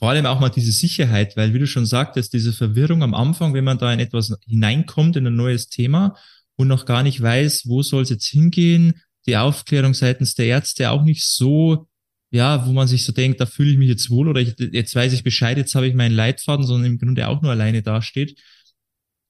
Vor 0.01 0.09
allem 0.09 0.25
auch 0.25 0.41
mal 0.41 0.49
diese 0.49 0.73
Sicherheit, 0.73 1.37
weil 1.37 1.53
wie 1.53 1.59
du 1.59 1.67
schon 1.67 1.85
sagtest, 1.85 2.33
diese 2.33 2.55
Verwirrung 2.55 3.03
am 3.03 3.13
Anfang, 3.13 3.53
wenn 3.53 3.65
man 3.65 3.77
da 3.77 3.93
in 3.93 4.01
etwas 4.01 4.35
hineinkommt, 4.47 5.17
in 5.17 5.27
ein 5.27 5.37
neues 5.37 5.69
Thema 5.69 6.17
und 6.57 6.69
noch 6.69 6.87
gar 6.87 7.03
nicht 7.03 7.21
weiß, 7.21 7.65
wo 7.67 7.83
soll 7.83 8.05
es 8.05 8.09
jetzt 8.09 8.27
hingehen, 8.27 8.95
die 9.27 9.37
Aufklärung 9.37 9.93
seitens 9.93 10.35
der 10.35 10.47
Ärzte 10.47 10.91
auch 10.91 11.03
nicht 11.03 11.27
so, 11.27 11.87
ja, 12.31 12.67
wo 12.67 12.73
man 12.73 12.89
sich 12.89 13.05
so 13.05 13.13
denkt, 13.13 13.43
da 13.43 13.47
fühle 13.47 13.73
ich 13.73 13.77
mich 13.77 13.91
jetzt 13.91 14.09
wohl 14.09 14.29
oder 14.29 14.41
ich, 14.41 14.55
jetzt 14.73 14.95
weiß 14.95 15.13
ich 15.13 15.23
Bescheid, 15.23 15.59
jetzt 15.59 15.75
habe 15.75 15.87
ich 15.87 15.95
meinen 15.95 16.15
Leitfaden, 16.15 16.65
sondern 16.65 16.93
im 16.93 16.99
Grunde 16.99 17.29
auch 17.29 17.43
nur 17.43 17.51
alleine 17.51 17.83
dasteht, 17.83 18.41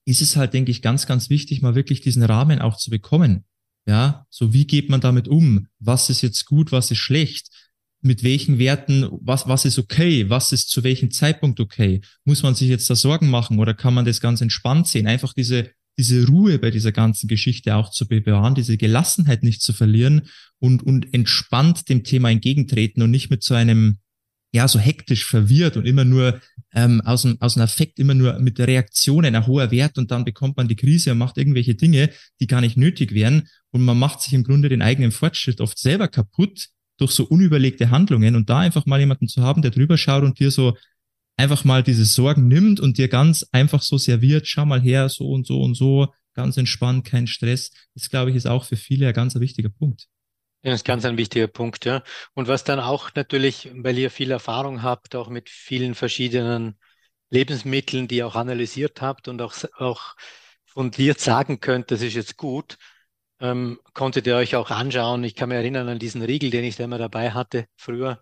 ist 0.05 0.23
es 0.23 0.37
halt, 0.37 0.55
denke 0.55 0.71
ich, 0.71 0.83
ganz, 0.83 1.09
ganz 1.09 1.31
wichtig, 1.31 1.63
mal 1.63 1.75
wirklich 1.75 2.01
diesen 2.01 2.23
Rahmen 2.23 2.61
auch 2.61 2.77
zu 2.77 2.91
bekommen. 2.91 3.45
Ja, 3.87 4.25
so 4.31 4.53
wie 4.53 4.69
geht 4.69 4.89
man 4.89 5.01
damit 5.01 5.27
um? 5.27 5.67
Was 5.81 6.11
ist 6.11 6.23
jetzt 6.23 6.45
gut, 6.47 6.71
was 6.71 6.93
ist 6.93 6.99
schlecht? 6.99 7.49
Mit 8.03 8.23
welchen 8.23 8.59
Werten, 8.59 9.07
was, 9.21 9.47
was 9.47 9.65
ist 9.65 9.79
okay, 9.79 10.31
was 10.31 10.53
ist 10.53 10.71
zu 10.71 10.83
welchem 10.85 11.11
Zeitpunkt 11.11 11.61
okay? 11.61 12.01
Muss 12.25 12.43
man 12.43 12.55
sich 12.55 12.69
jetzt 12.69 12.89
da 12.89 12.97
Sorgen 12.97 13.29
machen 13.29 13.59
oder 13.59 13.75
kann 13.75 13.95
man 13.95 14.05
das 14.05 14.21
ganz 14.21 14.41
entspannt 14.41 14.87
sehen? 14.87 15.07
Einfach 15.07 15.35
diese, 15.35 15.71
diese 15.99 16.27
Ruhe 16.27 16.59
bei 16.59 16.71
dieser 16.71 16.93
ganzen 16.93 17.29
Geschichte 17.29 17.75
auch 17.77 17.91
zu 17.91 18.09
bewahren, 18.09 18.55
diese 18.55 18.79
Gelassenheit 18.79 19.43
nicht 19.43 19.61
zu 19.61 19.75
verlieren 19.75 20.23
und, 20.59 20.83
und 20.83 21.13
entspannt 21.13 21.89
dem 21.91 22.05
Thema 22.05 22.31
entgegentreten 22.31 23.03
und 23.03 23.11
nicht 23.11 23.31
mit 23.31 23.43
so 23.43 23.55
einem, 23.55 23.99
ja, 24.53 24.67
so 24.67 24.79
hektisch 24.79 25.27
verwirrt 25.27 25.77
und 25.77 25.87
immer 25.87 26.05
nur 26.07 26.41
ähm, 26.73 27.03
aus, 27.03 27.23
dem, 27.23 27.37
aus 27.41 27.57
einem 27.57 27.65
Affekt, 27.65 27.99
immer 27.99 28.15
nur 28.15 28.39
mit 28.39 28.59
Reaktionen, 28.59 29.35
ein 29.35 29.47
hoher 29.47 29.71
Wert 29.71 29.99
und 29.99 30.11
dann 30.11 30.25
bekommt 30.25 30.57
man 30.57 30.69
die 30.69 30.77
Krise 30.77 31.13
und 31.13 31.19
macht 31.19 31.37
irgendwelche 31.37 31.75
Dinge, 31.75 32.11
die 32.41 32.47
gar 32.47 32.63
nicht 32.63 32.79
nötig 32.79 33.13
wären 33.13 33.49
und 33.71 33.83
man 33.83 33.99
macht 33.99 34.23
sich 34.23 34.33
im 34.33 34.43
Grunde 34.45 34.71
den 34.71 34.81
eigenen 34.81 35.13
Fortschritt 35.13 35.61
oft 35.61 35.79
selber 35.79 36.09
kaputt, 36.09 36.71
durch 37.01 37.13
so 37.13 37.25
unüberlegte 37.25 37.91
Handlungen 37.91 38.37
und 38.37 38.51
da 38.51 38.59
einfach 38.59 38.87
mal 38.87 39.01
jemanden 39.01 39.29
zu 39.29 39.43
haben, 39.43 39.63
der 39.63 39.71
drüber 39.71 39.97
schaut 39.97 40.23
und 40.23 40.39
dir 40.39 40.51
so 40.51 40.77
einfach 41.37 41.65
mal 41.65 41.83
diese 41.83 42.05
Sorgen 42.05 42.49
nimmt 42.49 42.81
und 42.81 42.99
dir 42.99 43.09
ganz 43.09 43.47
einfach 43.53 43.83
so 43.83 43.97
serviert, 43.97 44.47
schau 44.47 44.67
mal 44.67 44.81
her, 44.81 45.09
so 45.09 45.31
und 45.31 45.47
so 45.47 45.63
und 45.63 45.75
so, 45.75 46.13
ganz 46.35 46.57
entspannt, 46.57 47.07
kein 47.07 47.27
Stress. 47.27 47.71
Das 47.95 48.11
glaube 48.11 48.31
ich 48.31 48.37
ist 48.37 48.47
auch 48.47 48.65
für 48.65 48.77
viele 48.77 49.09
ein 49.09 49.15
ganz 49.15 49.35
wichtiger 49.35 49.71
Punkt. 49.71 50.09
Ja, 50.63 50.73
das 50.73 50.81
ist 50.81 50.85
ganz 50.85 51.07
ein 51.07 51.17
wichtiger 51.17 51.47
Punkt, 51.47 51.87
ja. 51.87 52.03
Und 52.35 52.47
was 52.47 52.65
dann 52.65 52.81
auch 52.81 53.11
natürlich, 53.15 53.71
weil 53.75 53.97
ihr 53.97 54.11
viel 54.11 54.31
Erfahrung 54.31 54.83
habt, 54.83 55.17
auch 55.17 55.31
mit 55.31 55.49
vielen 55.49 55.95
verschiedenen 55.95 56.79
Lebensmitteln, 57.31 58.09
die 58.09 58.17
ihr 58.17 58.27
auch 58.27 58.35
analysiert 58.35 59.01
habt 59.01 59.29
und 59.29 59.41
auch, 59.41 59.55
auch 59.79 60.17
fundiert 60.67 61.19
sagen 61.19 61.61
könnt, 61.61 61.91
das 61.91 62.03
ist 62.03 62.15
jetzt 62.15 62.37
gut, 62.37 62.77
ähm, 63.41 63.81
konntet 63.95 64.27
ihr 64.27 64.37
euch 64.37 64.57
auch 64.57 64.71
anschauen. 64.71 65.25
Ich 65.25 65.35
kann 65.35 65.49
mich 65.49 65.57
erinnern 65.57 65.89
an 65.89 65.99
diesen 65.99 66.23
Riegel, 66.23 66.51
den 66.51 66.65
ich 66.65 66.77
da 66.77 66.85
immer 66.85 66.99
dabei 66.99 67.33
hatte 67.33 67.67
früher, 67.77 68.21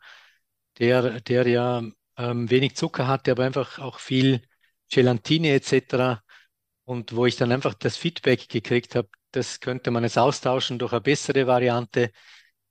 der, 0.78 1.20
der 1.20 1.46
ja 1.48 1.82
ähm, 2.16 2.50
wenig 2.50 2.76
Zucker 2.76 3.08
hatte, 3.08 3.32
aber 3.32 3.44
einfach 3.44 3.78
auch 3.78 3.98
viel 3.98 4.42
Gelatine 4.90 5.52
etc. 5.54 6.22
und 6.84 7.14
wo 7.14 7.26
ich 7.26 7.36
dann 7.36 7.52
einfach 7.52 7.74
das 7.74 7.96
Feedback 7.96 8.48
gekriegt 8.48 8.94
habe, 8.94 9.08
das 9.32 9.60
könnte 9.60 9.90
man 9.90 10.04
jetzt 10.04 10.18
austauschen 10.18 10.78
durch 10.78 10.92
eine 10.92 11.00
bessere 11.02 11.46
Variante. 11.46 12.10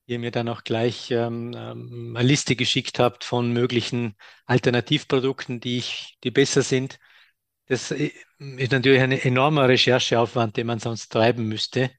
Ihr 0.07 0.19
mir 0.19 0.31
dann 0.31 0.49
auch 0.49 0.63
gleich 0.63 1.11
ähm, 1.11 1.53
ähm, 1.55 2.15
eine 2.17 2.27
Liste 2.27 2.55
geschickt 2.55 2.97
habt 2.99 3.23
von 3.25 3.51
möglichen 3.51 4.15
Alternativprodukten, 4.45 5.59
die 5.59 5.77
ich, 5.79 6.17
die 6.23 6.31
besser 6.31 6.61
sind. 6.61 6.97
Das 7.67 7.91
äh, 7.91 8.11
ist 8.39 8.71
natürlich 8.71 9.01
ein 9.01 9.11
enormer 9.11 9.67
Rechercheaufwand, 9.67 10.57
den 10.57 10.67
man 10.67 10.79
sonst 10.79 11.09
treiben 11.09 11.47
müsste, 11.47 11.91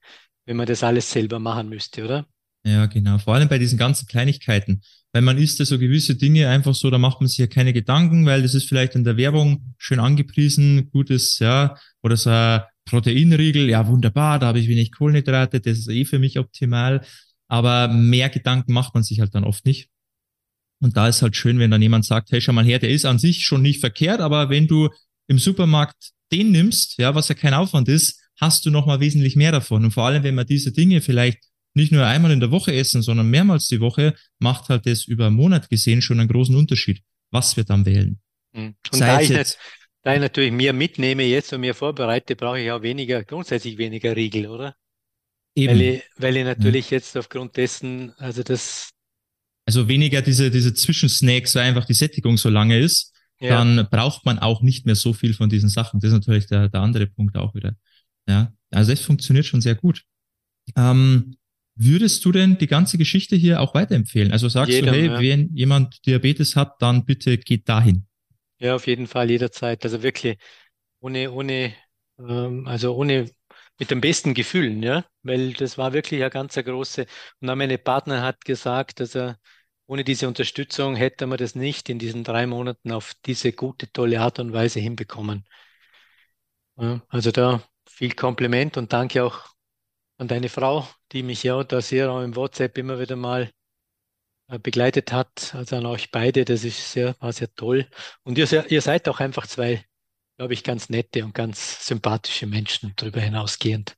wenn 0.49 0.57
man 0.57 0.67
das 0.67 0.83
alles 0.83 1.11
selber 1.11 1.39
machen 1.39 1.69
müsste, 1.69 2.05
oder? 2.05 2.27
Ja, 2.65 2.87
genau. 2.87 3.19
Vor 3.19 3.35
allem 3.35 3.49
bei 3.49 3.59
diesen 3.59 3.79
ganzen 3.79 4.09
Kleinigkeiten. 4.09 4.81
Weil 5.13 5.21
man 5.21 5.37
isst 5.37 5.59
ja 5.59 5.67
so 5.67 5.79
gewisse 5.79 6.15
Dinge 6.15 6.49
einfach 6.49 6.75
so, 6.75 6.89
da 6.89 6.97
macht 6.97 7.21
man 7.21 7.29
sich 7.29 7.39
ja 7.39 7.47
keine 7.47 7.75
Gedanken, 7.75 8.25
weil 8.25 8.41
das 8.41 8.55
ist 8.55 8.67
vielleicht 8.67 8.95
in 8.95 9.05
der 9.05 9.19
Werbung 9.19 9.75
schön 9.77 10.01
angepriesen, 10.01 10.89
gutes, 10.91 11.39
ja, 11.39 11.77
oder 12.03 12.17
so 12.17 12.31
ein 12.31 12.63
Proteinriegel, 12.87 13.69
ja, 13.69 13.87
wunderbar, 13.87 14.39
da 14.39 14.47
habe 14.47 14.59
ich 14.59 14.69
wenig 14.69 14.91
Kohlenhydrate, 14.93 15.61
das 15.61 15.81
ist 15.81 15.91
eh 15.91 16.07
für 16.07 16.19
mich 16.19 16.39
optimal. 16.39 17.05
Aber 17.49 17.89
mehr 17.89 18.31
Gedanken 18.31 18.73
macht 18.73 18.95
man 18.95 19.03
sich 19.03 19.21
halt 19.21 19.35
dann 19.35 19.45
oft 19.45 19.67
nicht. 19.67 19.91
Und 20.81 20.97
da 20.97 21.09
ist 21.09 21.21
halt 21.21 21.37
schön, 21.37 21.59
wenn 21.59 21.71
dann 21.71 21.83
jemand 21.83 22.07
sagt, 22.07 22.33
hey, 22.33 22.41
schau 22.41 22.53
mal 22.53 22.65
her, 22.65 22.79
der 22.79 22.91
ist 22.91 23.05
an 23.05 23.19
sich 23.19 23.45
schon 23.45 23.61
nicht 23.61 23.81
verkehrt, 23.81 24.21
aber 24.23 24.49
wenn 24.49 24.67
du 24.67 24.89
im 25.27 25.39
Supermarkt 25.39 26.13
den 26.33 26.53
nimmst, 26.53 26.97
ja, 26.99 27.15
was 27.15 27.29
ja 27.29 27.35
kein 27.35 27.53
Aufwand 27.53 27.89
ist, 27.89 28.28
hast 28.39 28.65
du 28.65 28.71
nochmal 28.71 29.01
wesentlich 29.01 29.37
mehr 29.37 29.53
davon. 29.53 29.85
Und 29.85 29.91
vor 29.91 30.07
allem, 30.07 30.23
wenn 30.23 30.35
man 30.35 30.47
diese 30.47 30.73
Dinge 30.73 31.01
vielleicht 31.01 31.41
nicht 31.75 31.93
nur 31.93 32.07
einmal 32.07 32.31
in 32.33 32.41
der 32.41 32.51
Woche 32.51 32.75
essen, 32.75 33.03
sondern 33.03 33.31
mehrmals 33.31 33.67
die 33.67 33.81
Woche, 33.81 34.15
macht 34.39 34.69
halt 34.69 34.87
das 34.87 35.05
über 35.05 35.27
einen 35.27 35.37
Monat 35.37 35.69
gesehen 35.69 36.03
schon 36.03 36.19
einen 36.21 36.29
großen 36.29 36.57
Unterschied, 36.57 37.03
was 37.31 37.57
wir 37.57 37.65
dann 37.65 37.85
wählen. 37.85 38.19
Hm. 38.55 38.75
Und 38.93 39.01
da 39.01 39.21
ich, 39.21 39.31
nicht, 39.31 39.59
da 40.03 40.15
ich 40.15 40.21
natürlich 40.21 40.53
mehr 40.53 40.73
mitnehme 40.73 41.25
jetzt 41.25 41.53
und 41.53 41.61
mehr 41.61 41.75
vorbereite, 41.75 42.37
brauche 42.37 42.61
ich 42.61 42.71
auch 42.71 42.83
weniger, 42.83 43.25
grundsätzlich 43.25 43.79
weniger 43.79 44.17
Riegel, 44.17 44.47
oder? 44.47 44.75
Eben. 45.55 45.75
Weil 45.75 45.81
ich, 45.83 46.03
weil 46.17 46.37
ich 46.37 46.45
natürlich 46.45 46.91
ja. 46.91 46.97
jetzt 46.97 47.17
aufgrund 47.17 47.57
dessen, 47.57 48.13
also 48.19 48.43
das. 48.43 48.91
Also 49.67 49.87
weniger 49.89 50.23
diese, 50.23 50.51
diese 50.51 50.73
Zwischensnacks, 50.73 51.53
so 51.53 51.59
einfach 51.59 51.85
die 51.85 51.95
Sättigung 51.95 52.39
so 52.39 52.49
lange 52.49 52.79
ist, 52.79 53.13
ja. 53.41 53.51
dann 53.51 53.87
braucht 53.91 54.25
man 54.25 54.39
auch 54.39 54.63
nicht 54.63 54.87
mehr 54.87 54.95
so 54.95 55.13
viel 55.13 55.35
von 55.35 55.51
diesen 55.51 55.69
Sachen. 55.69 56.01
Das 56.01 56.09
ist 56.09 56.15
natürlich 56.15 56.47
der, 56.47 56.69
der 56.69 56.81
andere 56.81 57.07
Punkt 57.07 57.37
auch 57.37 57.55
wieder. 57.55 57.77
Ja, 58.29 58.53
also 58.71 58.93
es 58.93 59.01
funktioniert 59.01 59.47
schon 59.47 59.61
sehr 59.61 59.75
gut. 59.75 60.05
Ähm, 60.77 61.37
würdest 61.75 62.25
du 62.25 62.33
denn 62.33 62.59
die 62.59 62.67
ganze 62.67 62.99
Geschichte 62.99 63.37
hier 63.37 63.61
auch 63.61 63.75
weiterempfehlen? 63.75 64.33
Also 64.33 64.49
sagst 64.49 64.73
Jedem, 64.73 64.93
du, 64.93 64.99
hey, 64.99 65.07
ja. 65.07 65.21
wenn 65.21 65.55
jemand 65.55 66.05
Diabetes 66.07 66.57
hat, 66.57 66.83
dann 66.83 67.05
bitte 67.05 67.39
geht 67.39 67.69
dahin. 67.69 68.07
Ja, 68.59 68.75
auf 68.75 68.87
jeden 68.87 69.07
Fall 69.07 69.31
jederzeit. 69.31 69.85
Also 69.85 70.03
wirklich 70.03 70.37
ohne, 71.01 71.31
ohne, 71.31 71.75
ähm, 72.19 72.67
also 72.67 72.95
ohne 72.95 73.31
mit 73.79 73.91
den 73.91 74.01
besten 74.01 74.35
Gefühlen, 74.35 74.83
ja, 74.83 75.05
weil 75.23 75.53
das 75.53 75.79
war 75.79 75.93
wirklich 75.93 76.21
eine 76.21 76.31
ganz 76.31 76.55
große. 76.55 77.07
Und 77.41 77.51
auch 77.51 77.55
meine 77.55 77.79
Partner 77.79 78.23
hat 78.23 78.45
gesagt, 78.45 79.01
dass 79.01 79.15
er 79.15 79.39
ohne 79.87 80.05
diese 80.05 80.27
Unterstützung 80.29 80.97
hätte 80.97 81.27
man 81.27 81.39
das 81.39 81.55
nicht 81.55 81.89
in 81.89 81.99
diesen 81.99 82.25
drei 82.25 82.47
Monaten 82.47 82.91
auf 82.93 83.15
diese 83.25 83.53
gute, 83.53 83.91
tolle 83.93 84.21
Art 84.21 84.39
und 84.41 84.53
Weise 84.53 84.81
hinbekommen. 84.81 85.45
Ja, 86.77 87.03
also 87.09 87.31
da 87.31 87.63
viel 87.99 88.15
Kompliment 88.15 88.77
und 88.77 88.93
danke 88.93 89.25
auch 89.25 89.45
an 90.19 90.29
deine 90.29 90.49
Frau, 90.49 90.89
die 91.11 91.25
mich 91.25 91.43
ja 91.43 91.65
da 91.65 91.81
sehr 91.81 92.13
auch 92.13 92.23
im 92.23 92.37
WhatsApp 92.37 92.79
immer 92.79 93.01
wieder 93.01 93.17
mal 93.17 93.51
äh, 94.47 94.61
begleitet 94.61 95.11
hat. 95.11 95.53
Also 95.57 95.75
an 95.75 95.87
euch 95.87 96.13
beide, 96.13 96.45
das 96.45 96.63
ist 96.63 96.93
sehr, 96.93 97.17
war 97.19 97.33
sehr 97.33 97.53
toll. 97.57 97.89
Und 98.23 98.39
ihr, 98.39 98.71
ihr 98.71 98.83
seid 98.83 99.09
auch 99.09 99.19
einfach 99.19 99.49
zwei, 99.49 99.85
glaube 100.37 100.55
ich, 100.55 100.63
ganz 100.63 100.89
nette 100.91 101.25
und 101.25 101.35
ganz 101.35 101.89
sympathische 101.89 102.47
Menschen 102.47 102.93
darüber 102.95 103.21
hinausgehend. 103.21 103.97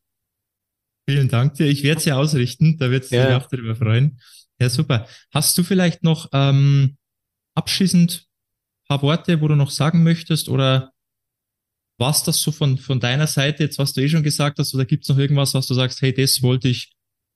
Vielen 1.06 1.28
Dank 1.28 1.56
dir. 1.56 1.66
Ich 1.66 1.82
werde 1.82 1.98
es 1.98 2.06
ja 2.06 2.16
ausrichten, 2.16 2.78
da 2.78 2.90
wird 2.90 3.04
es 3.04 3.10
ja. 3.10 3.26
sich 3.26 3.34
auch 3.34 3.50
darüber 3.50 3.76
freuen. 3.76 4.18
Ja, 4.58 4.70
super. 4.70 5.06
Hast 5.30 5.58
du 5.58 5.62
vielleicht 5.62 6.04
noch 6.04 6.30
ähm, 6.32 6.96
abschließend 7.54 8.12
ein 8.22 8.88
paar 8.88 9.02
Worte, 9.02 9.42
wo 9.42 9.48
du 9.48 9.56
noch 9.56 9.70
sagen 9.70 10.02
möchtest 10.04 10.48
oder 10.48 10.94
was 12.00 12.24
das 12.24 12.40
so 12.40 12.50
von, 12.50 12.78
von 12.78 12.98
deiner 12.98 13.26
Seite, 13.26 13.62
jetzt 13.62 13.78
was 13.78 13.92
du 13.92 14.00
eh 14.00 14.08
schon 14.08 14.22
gesagt 14.22 14.58
hast, 14.58 14.74
oder 14.74 14.84
gibt 14.84 15.04
es 15.04 15.08
noch 15.08 15.18
irgendwas, 15.18 15.54
was 15.54 15.66
du 15.66 15.74
sagst, 15.74 16.02
hey, 16.02 16.12
das 16.12 16.42
wollte 16.42 16.68
ich 16.68 16.92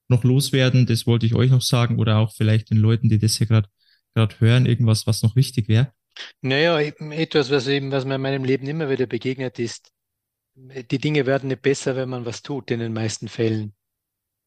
noch 0.09 0.25
loswerden, 0.25 0.87
das 0.87 1.07
wollte 1.07 1.27
ich 1.27 1.35
euch 1.35 1.51
noch 1.51 1.63
sagen 1.63 1.99
oder 1.99 2.19
auch 2.19 2.35
vielleicht 2.35 2.71
den 2.71 2.79
Leuten, 2.79 3.09
die 3.09 3.19
das 3.19 3.37
hier 3.37 3.47
gerade 3.47 3.69
gerade 4.15 4.39
hören, 4.41 4.67
irgendwas, 4.67 5.07
was 5.07 5.23
noch 5.23 5.37
wichtig 5.37 5.69
wäre? 5.69 5.93
Naja, 6.41 6.81
etwas, 6.81 7.51
was 7.51 7.67
eben, 7.67 7.91
was 7.91 8.05
mir 8.05 8.15
in 8.15 8.21
meinem 8.21 8.45
Leben 8.45 8.67
immer 8.67 8.89
wieder 8.89 9.07
begegnet 9.07 9.59
ist. 9.59 9.91
Die 10.55 10.99
Dinge 10.99 11.27
werden 11.27 11.49
nicht 11.49 11.63
besser, 11.63 11.97
wenn 11.97 12.09
man 12.09 12.25
was 12.25 12.43
tut, 12.43 12.71
in 12.71 12.79
den 12.79 12.93
meisten 12.93 13.29
Fällen. 13.29 13.75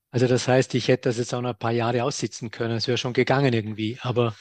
Also 0.10 0.27
das 0.27 0.47
heißt, 0.47 0.73
ich 0.75 0.88
hätte 0.88 1.10
das 1.10 1.17
jetzt 1.17 1.34
auch 1.34 1.41
noch 1.41 1.49
ein 1.49 1.60
paar 1.60 1.73
Jahre 1.73 2.03
aussitzen 2.03 2.49
können. 2.49 2.77
Es 2.77 2.88
wäre 2.88 2.97
schon 2.97 3.12
gegangen 3.12 3.53
irgendwie. 3.53 3.97
Aber, 4.01 4.34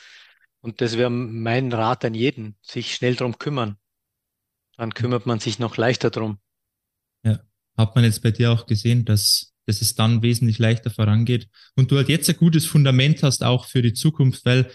und 0.60 0.80
das 0.80 0.96
wäre 0.96 1.10
mein 1.10 1.72
Rat 1.72 2.04
an 2.04 2.14
jeden, 2.14 2.56
sich 2.62 2.94
schnell 2.94 3.16
drum 3.16 3.36
kümmern. 3.38 3.76
Dann 4.76 4.92
kümmert 4.94 5.26
man 5.26 5.40
sich 5.40 5.58
noch 5.58 5.76
leichter 5.76 6.10
drum. 6.10 6.38
Ja, 7.24 7.40
hat 7.76 7.94
man 7.94 8.04
jetzt 8.04 8.22
bei 8.22 8.30
dir 8.30 8.52
auch 8.52 8.66
gesehen, 8.66 9.04
dass, 9.04 9.54
dass 9.66 9.80
es 9.80 9.94
dann 9.94 10.22
wesentlich 10.22 10.58
leichter 10.58 10.90
vorangeht 10.90 11.48
und 11.74 11.90
du 11.90 11.96
halt 11.96 12.08
jetzt 12.08 12.28
ein 12.28 12.36
gutes 12.36 12.66
Fundament 12.66 13.22
hast 13.22 13.42
auch 13.42 13.66
für 13.66 13.82
die 13.82 13.94
Zukunft, 13.94 14.44
weil 14.44 14.70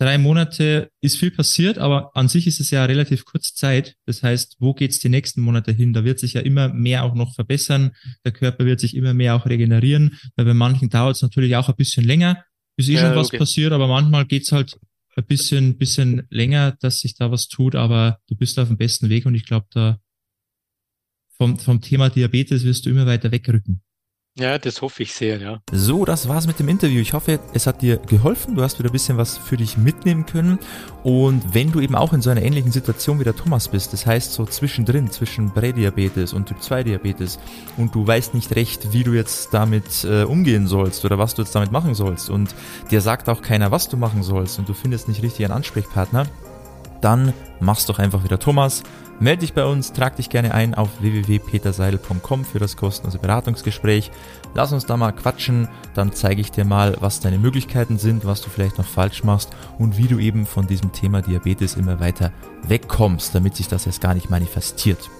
drei 0.00 0.16
Monate 0.16 0.90
ist 1.02 1.18
viel 1.18 1.30
passiert, 1.30 1.78
aber 1.78 2.10
an 2.16 2.28
sich 2.28 2.46
ist 2.46 2.58
es 2.58 2.70
ja 2.70 2.84
relativ 2.86 3.26
kurz 3.26 3.54
Zeit. 3.54 3.96
Das 4.06 4.22
heißt, 4.22 4.56
wo 4.58 4.72
geht's 4.72 4.98
die 4.98 5.10
nächsten 5.10 5.42
Monate 5.42 5.72
hin? 5.72 5.92
Da 5.92 6.04
wird 6.04 6.18
sich 6.18 6.32
ja 6.32 6.40
immer 6.40 6.68
mehr 6.72 7.04
auch 7.04 7.14
noch 7.14 7.34
verbessern. 7.34 7.92
Der 8.24 8.32
Körper 8.32 8.64
wird 8.64 8.80
sich 8.80 8.96
immer 8.96 9.12
mehr 9.12 9.36
auch 9.36 9.44
regenerieren, 9.44 10.18
weil 10.36 10.46
bei 10.46 10.54
manchen 10.54 10.88
dauert 10.88 11.16
es 11.16 11.22
natürlich 11.22 11.54
auch 11.54 11.68
ein 11.68 11.76
bisschen 11.76 12.04
länger, 12.04 12.42
bis 12.76 12.88
eh 12.88 12.94
ja, 12.94 13.00
schon 13.00 13.14
was 13.14 13.28
okay. 13.28 13.38
passiert, 13.38 13.72
aber 13.72 13.88
manchmal 13.88 14.24
geht's 14.24 14.52
halt 14.52 14.78
ein 15.16 15.26
bisschen, 15.26 15.78
bisschen 15.78 16.26
länger, 16.30 16.76
dass 16.80 17.00
sich 17.00 17.14
da 17.14 17.30
was 17.30 17.48
tut, 17.48 17.74
aber 17.74 18.20
du 18.28 18.36
bist 18.36 18.58
auf 18.58 18.68
dem 18.68 18.76
besten 18.76 19.08
Weg 19.08 19.26
und 19.26 19.34
ich 19.34 19.44
glaube, 19.44 19.66
da 19.70 19.98
vom, 21.36 21.58
vom 21.58 21.80
Thema 21.80 22.10
Diabetes 22.10 22.64
wirst 22.64 22.86
du 22.86 22.90
immer 22.90 23.06
weiter 23.06 23.32
wegrücken. 23.32 23.82
Ja, 24.40 24.58
das 24.58 24.80
hoffe 24.80 25.02
ich 25.02 25.12
sehr, 25.12 25.38
ja. 25.38 25.60
So, 25.70 26.06
das 26.06 26.26
war's 26.26 26.46
mit 26.46 26.58
dem 26.58 26.68
Interview. 26.68 27.00
Ich 27.00 27.12
hoffe, 27.12 27.40
es 27.52 27.66
hat 27.66 27.82
dir 27.82 27.98
geholfen. 27.98 28.54
Du 28.54 28.62
hast 28.62 28.78
wieder 28.78 28.88
ein 28.88 28.92
bisschen 28.92 29.18
was 29.18 29.36
für 29.36 29.58
dich 29.58 29.76
mitnehmen 29.76 30.24
können. 30.24 30.58
Und 31.02 31.54
wenn 31.54 31.72
du 31.72 31.80
eben 31.80 31.94
auch 31.94 32.14
in 32.14 32.22
so 32.22 32.30
einer 32.30 32.40
ähnlichen 32.40 32.72
Situation 32.72 33.20
wie 33.20 33.24
der 33.24 33.36
Thomas 33.36 33.68
bist, 33.68 33.92
das 33.92 34.06
heißt 34.06 34.32
so 34.32 34.46
zwischendrin, 34.46 35.10
zwischen 35.10 35.52
Prädiabetes 35.52 36.32
und 36.32 36.46
Typ 36.46 36.62
2 36.62 36.84
Diabetes 36.84 37.38
und 37.76 37.94
du 37.94 38.06
weißt 38.06 38.32
nicht 38.32 38.56
recht, 38.56 38.94
wie 38.94 39.04
du 39.04 39.12
jetzt 39.12 39.52
damit 39.52 40.04
äh, 40.04 40.22
umgehen 40.22 40.66
sollst 40.66 41.04
oder 41.04 41.18
was 41.18 41.34
du 41.34 41.42
jetzt 41.42 41.54
damit 41.54 41.70
machen 41.70 41.94
sollst 41.94 42.30
und 42.30 42.54
dir 42.90 43.02
sagt 43.02 43.28
auch 43.28 43.42
keiner, 43.42 43.70
was 43.70 43.90
du 43.90 43.98
machen 43.98 44.22
sollst 44.22 44.58
und 44.58 44.68
du 44.68 44.72
findest 44.72 45.08
nicht 45.08 45.22
richtig 45.22 45.44
einen 45.44 45.54
Ansprechpartner, 45.54 46.26
dann 47.00 47.32
machst 47.60 47.88
doch 47.88 47.98
einfach 47.98 48.24
wieder 48.24 48.38
Thomas 48.38 48.82
Melde 49.20 49.40
dich 49.40 49.52
bei 49.52 49.66
uns, 49.66 49.92
trag 49.92 50.16
dich 50.16 50.30
gerne 50.30 50.54
ein 50.54 50.74
auf 50.74 50.88
www.peterseidel.com 51.00 52.42
für 52.46 52.58
das 52.58 52.78
kostenlose 52.78 53.18
Beratungsgespräch. 53.18 54.10
Lass 54.54 54.72
uns 54.72 54.86
da 54.86 54.96
mal 54.96 55.12
quatschen, 55.12 55.68
dann 55.92 56.14
zeige 56.14 56.40
ich 56.40 56.52
dir 56.52 56.64
mal, 56.64 56.96
was 57.00 57.20
deine 57.20 57.36
Möglichkeiten 57.36 57.98
sind, 57.98 58.24
was 58.24 58.40
du 58.40 58.48
vielleicht 58.48 58.78
noch 58.78 58.86
falsch 58.86 59.22
machst 59.22 59.50
und 59.78 59.98
wie 59.98 60.08
du 60.08 60.18
eben 60.18 60.46
von 60.46 60.66
diesem 60.66 60.92
Thema 60.92 61.20
Diabetes 61.20 61.76
immer 61.76 62.00
weiter 62.00 62.32
wegkommst, 62.62 63.34
damit 63.34 63.56
sich 63.56 63.68
das 63.68 63.84
jetzt 63.84 64.00
gar 64.00 64.14
nicht 64.14 64.30
manifestiert. 64.30 65.10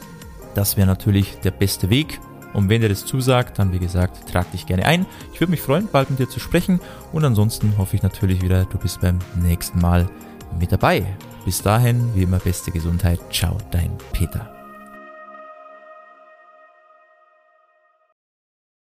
Das 0.55 0.79
wäre 0.79 0.87
natürlich 0.87 1.39
der 1.41 1.51
beste 1.51 1.91
Weg. 1.91 2.21
Und 2.55 2.71
wenn 2.71 2.81
dir 2.81 2.89
das 2.89 3.05
zusagt, 3.05 3.59
dann 3.59 3.71
wie 3.71 3.79
gesagt, 3.79 4.33
trag 4.33 4.51
dich 4.51 4.65
gerne 4.65 4.87
ein. 4.87 5.05
Ich 5.35 5.41
würde 5.41 5.51
mich 5.51 5.61
freuen, 5.61 5.89
bald 5.93 6.09
mit 6.09 6.19
dir 6.19 6.29
zu 6.29 6.41
sprechen. 6.41 6.81
Und 7.13 7.27
ansonsten 7.27 7.75
hoffe 7.77 7.97
ich 7.97 8.03
natürlich 8.03 8.41
wieder, 8.41 8.65
du 8.65 8.79
bist 8.79 9.03
beim 9.03 9.19
nächsten 9.37 9.79
Mal 9.79 10.09
mit 10.59 10.73
dabei. 10.73 11.05
Bis 11.45 11.63
dahin, 11.63 12.15
wie 12.15 12.23
immer, 12.23 12.39
beste 12.39 12.71
Gesundheit. 12.71 13.21
Ciao, 13.31 13.57
dein 13.71 13.91
Peter. 14.13 14.60